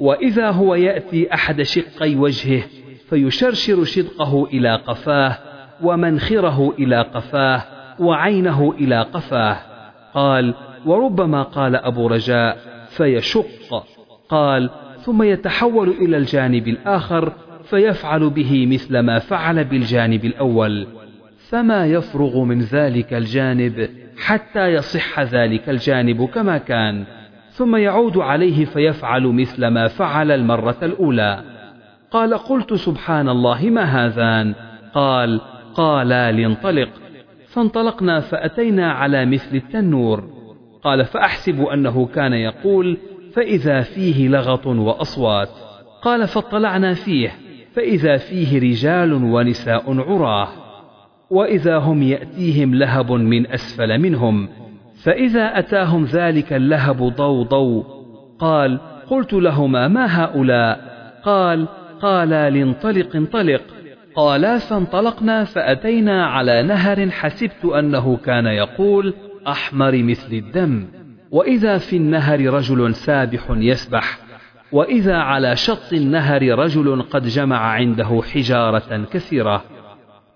[0.00, 2.62] وإذا هو يأتي أحد شقي وجهه
[3.12, 5.38] فيشرشر شدقه إلى قفاه
[5.82, 7.62] ومنخره إلى قفاه
[7.98, 9.56] وعينه إلى قفاه.
[10.14, 10.54] قال
[10.86, 12.58] وربما قال أبو رجاء
[12.88, 13.84] فيشق
[14.28, 14.70] قال
[15.04, 17.32] ثم يتحول إلى الجانب الآخر
[17.64, 20.86] فيفعل به مثل ما فعل بالجانب الأول
[21.48, 23.88] فما يفرغ من ذلك الجانب
[24.18, 27.04] حتى يصح ذلك الجانب كما كان.
[27.50, 31.51] ثم يعود عليه فيفعل مثل ما فعل المرة الأولى.
[32.12, 34.54] قال قلت سبحان الله ما هذان؟
[34.94, 35.40] قال
[35.74, 36.88] قالا لانطلق.
[37.48, 40.24] فانطلقنا فأتينا على مثل التنور.
[40.84, 42.98] قال فأحسب أنه كان يقول
[43.34, 45.48] فإذا فيه لغط وأصوات.
[46.02, 47.30] قال فاطلعنا فيه
[47.74, 50.48] فإذا فيه رجال ونساء عراه.
[51.30, 54.48] وإذا هم يأتيهم لهب من أسفل منهم.
[55.04, 57.84] فإذا أتاهم ذلك اللهب ضو ضو
[58.38, 60.92] قال قلت لهما ما هؤلاء؟
[61.24, 61.68] قال
[62.02, 63.62] قالا لانطلق انطلق.
[64.16, 69.14] قالا فانطلقنا فأتينا على نهر حسبت أنه كان يقول
[69.48, 70.86] أحمر مثل الدم.
[71.30, 74.18] وإذا في النهر رجل سابح يسبح.
[74.72, 79.64] وإذا على شط النهر رجل قد جمع عنده حجارة كثيرة.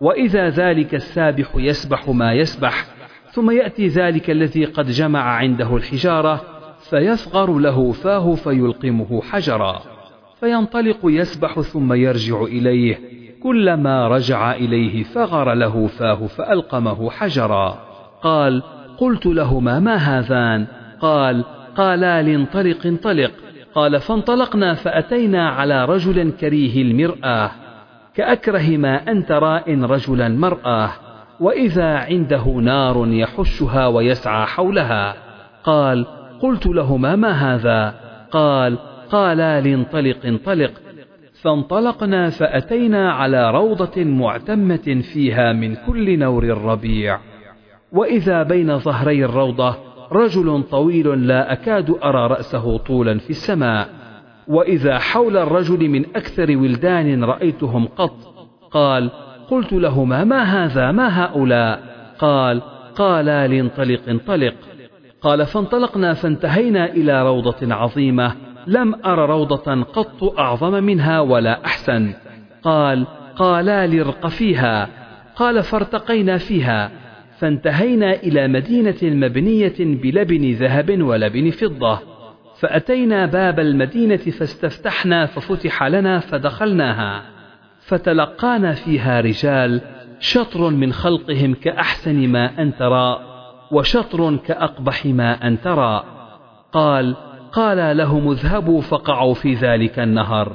[0.01, 2.85] وإذا ذلك السابح يسبح ما يسبح.
[3.33, 6.45] ثم يأتي ذلك الذي قد جمع عنده الحجارة
[6.91, 9.96] فيصغر له فاه فيلقمه حجرا.
[10.41, 12.99] فينطلق يسبح ثم يرجع إليه.
[13.43, 17.79] كلما رجع إليه فغر له فاه فألقمه حجرا.
[18.23, 18.63] قال
[18.99, 20.67] قلت لهما ما هذان؟
[21.01, 21.45] قال
[21.77, 23.31] قالا لانطلق انطلق.
[23.75, 27.51] قال فانطلقنا فأتينا على رجل كريه المرآة.
[28.15, 30.91] كأكره ما أن ترى إن رجلا مرآة.
[31.41, 35.15] وإذا عنده نار يحشها ويسعى حولها.
[35.65, 36.07] قال
[36.41, 37.95] قلت لهما ما هذا؟
[38.31, 38.79] قال
[39.11, 40.73] قالا لانطلق انطلق.
[41.43, 47.19] فانطلقنا فأتينا على روضة معتمة فيها من كل نور الربيع
[47.93, 49.77] وإذا بين ظهري الروضة
[50.13, 53.89] رجل طويل لا أكاد أرى رأسه طولا في السماء.
[54.49, 58.17] وإذا حول الرجل من أكثر ولدان رأيتهم قط
[58.71, 59.11] قال
[59.51, 61.81] قلت لهما ما هذا؟ ما هؤلاء؟
[62.19, 62.63] قال
[62.97, 64.55] قالا لانطلق انطلق.
[65.21, 72.15] قال فانطلقنا فانتهينا إلى روضة عظيمة لم أر روضة قط أعظم منها ولا أحسن.
[72.63, 73.07] قال
[73.37, 74.89] قالا لارق فيها.
[75.37, 76.91] قال فارتقينا فيها.
[77.39, 81.99] فانتهينا إلى مدينة مبنية بلبن ذهب ولبن فضة.
[82.61, 87.23] فأتينا باب المدينة فاستفتحنا ففتح لنا فدخلناها.
[87.81, 89.81] فتلقانا فيها رجال
[90.21, 93.19] شطر من خلقهم كأحسن ما أن ترى
[93.73, 96.05] وشطر كأقبح ما أن ترى.
[96.73, 97.17] قال
[97.57, 100.53] قال لهم اذهبوا فقعوا في ذلك النهر.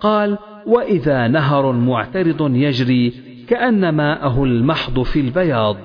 [0.00, 3.12] قال وإذا نهر معترض يجري
[3.48, 5.76] كأن ماءه المحض في البياض.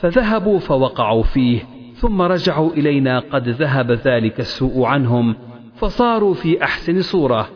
[0.00, 1.60] فذهبوا فوقعوا فيه
[1.94, 5.36] ثم رجعوا إلينا قد ذهب ذلك السوء عنهم
[5.76, 7.48] فصاروا في أحسن صورة.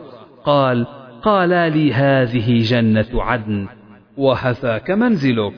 [0.45, 0.87] قال
[1.23, 3.67] قال لي هذه جنة عدن
[4.17, 5.53] وهذاك منزلك.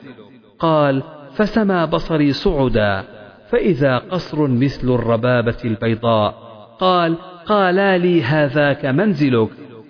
[0.58, 1.02] قال
[1.32, 3.04] فسما بصري صعدا
[3.50, 6.41] فإذا قصر مثل الربابة البيضاء.
[6.82, 7.16] قال
[7.46, 9.48] قالا لي هذاك منزلك.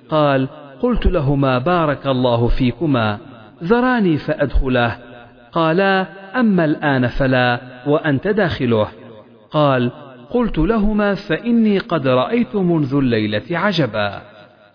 [0.09, 0.49] قال
[0.81, 3.19] قلت لهما بارك الله فيكما
[3.65, 4.99] ذراني فأدخله.
[5.53, 6.07] قالا
[6.41, 8.89] أما الآن فلا وأنت داخله.
[9.51, 9.91] قال
[10.31, 14.23] قلت لهما فإني قد رأيت منذ الليلة عجبا.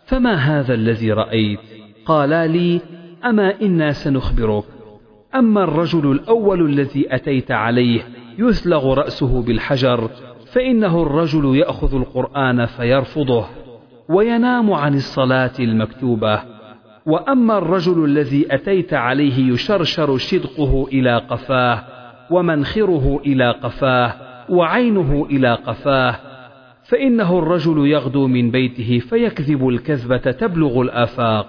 [0.05, 1.59] فما هذا الذي رأيت؟
[2.05, 2.81] قالا لي
[3.25, 4.63] أما إنا سنخبرك.
[5.35, 8.01] أما الرجل الأول الذي أتيت عليه
[8.39, 10.09] يثلغ رأسه بالحجر
[10.51, 13.45] فإنه الرجل يأخذ القرآن فيرفضه
[14.09, 16.41] وينام عن الصلاة المكتوبة.
[17.05, 21.83] وأما الرجل الذي أتيت عليه يشرشر شدقه إلى قفاه
[22.31, 24.13] ومنخره إلى قفاه
[24.49, 26.15] وعينه إلى قفاه
[26.83, 31.45] فإنه الرجل يغدو من بيته فيكذب الكذبة تبلغ الآفاق.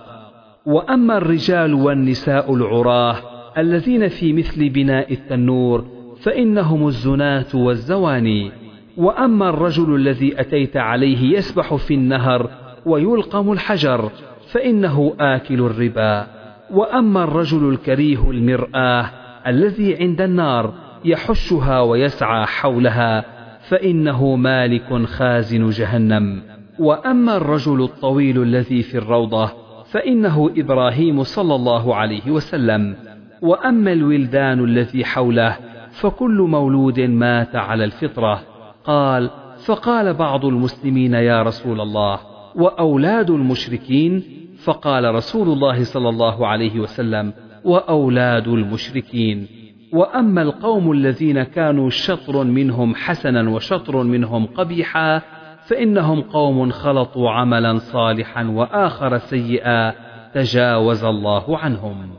[0.67, 3.17] وأما الرجال والنساء العراه
[3.59, 5.85] الذين في مثل بناء التنور
[6.23, 8.53] فإنهم الزناة والزواني.
[8.99, 12.51] وأما الرجل الذي أتيت عليه يسبح في النهر
[12.87, 14.11] ويلقم الحجر
[14.53, 16.27] فإنه آكل الربا.
[16.71, 19.11] وأما الرجل الكريه المرآة
[19.47, 20.75] الذي عند النار
[21.05, 23.25] يحشها ويسعى حولها
[23.69, 26.43] فإنه مالك خازن جهنم.
[26.79, 29.51] وأما الرجل الطويل الذي في الروضة
[29.91, 32.95] فإنه إبراهيم صلى الله عليه وسلم.
[33.43, 35.57] وأما الولدان الذي حوله
[35.91, 38.48] فكل مولود مات على الفطرة
[38.89, 39.31] قال
[39.65, 42.19] فقال بعض المسلمين يا رسول الله
[42.55, 44.23] وأولاد المشركين؟
[44.65, 47.33] فقال رسول الله صلى الله عليه وسلم
[47.65, 49.47] وأولاد المشركين.
[49.93, 55.23] وأما القوم الذين كانوا شطر منهم حسنا وشطر منهم قبيحا
[55.67, 59.93] فإنهم قوم خلطوا عملا صالحا وآخر سيئا
[60.35, 62.11] تجاوز الله عنهم.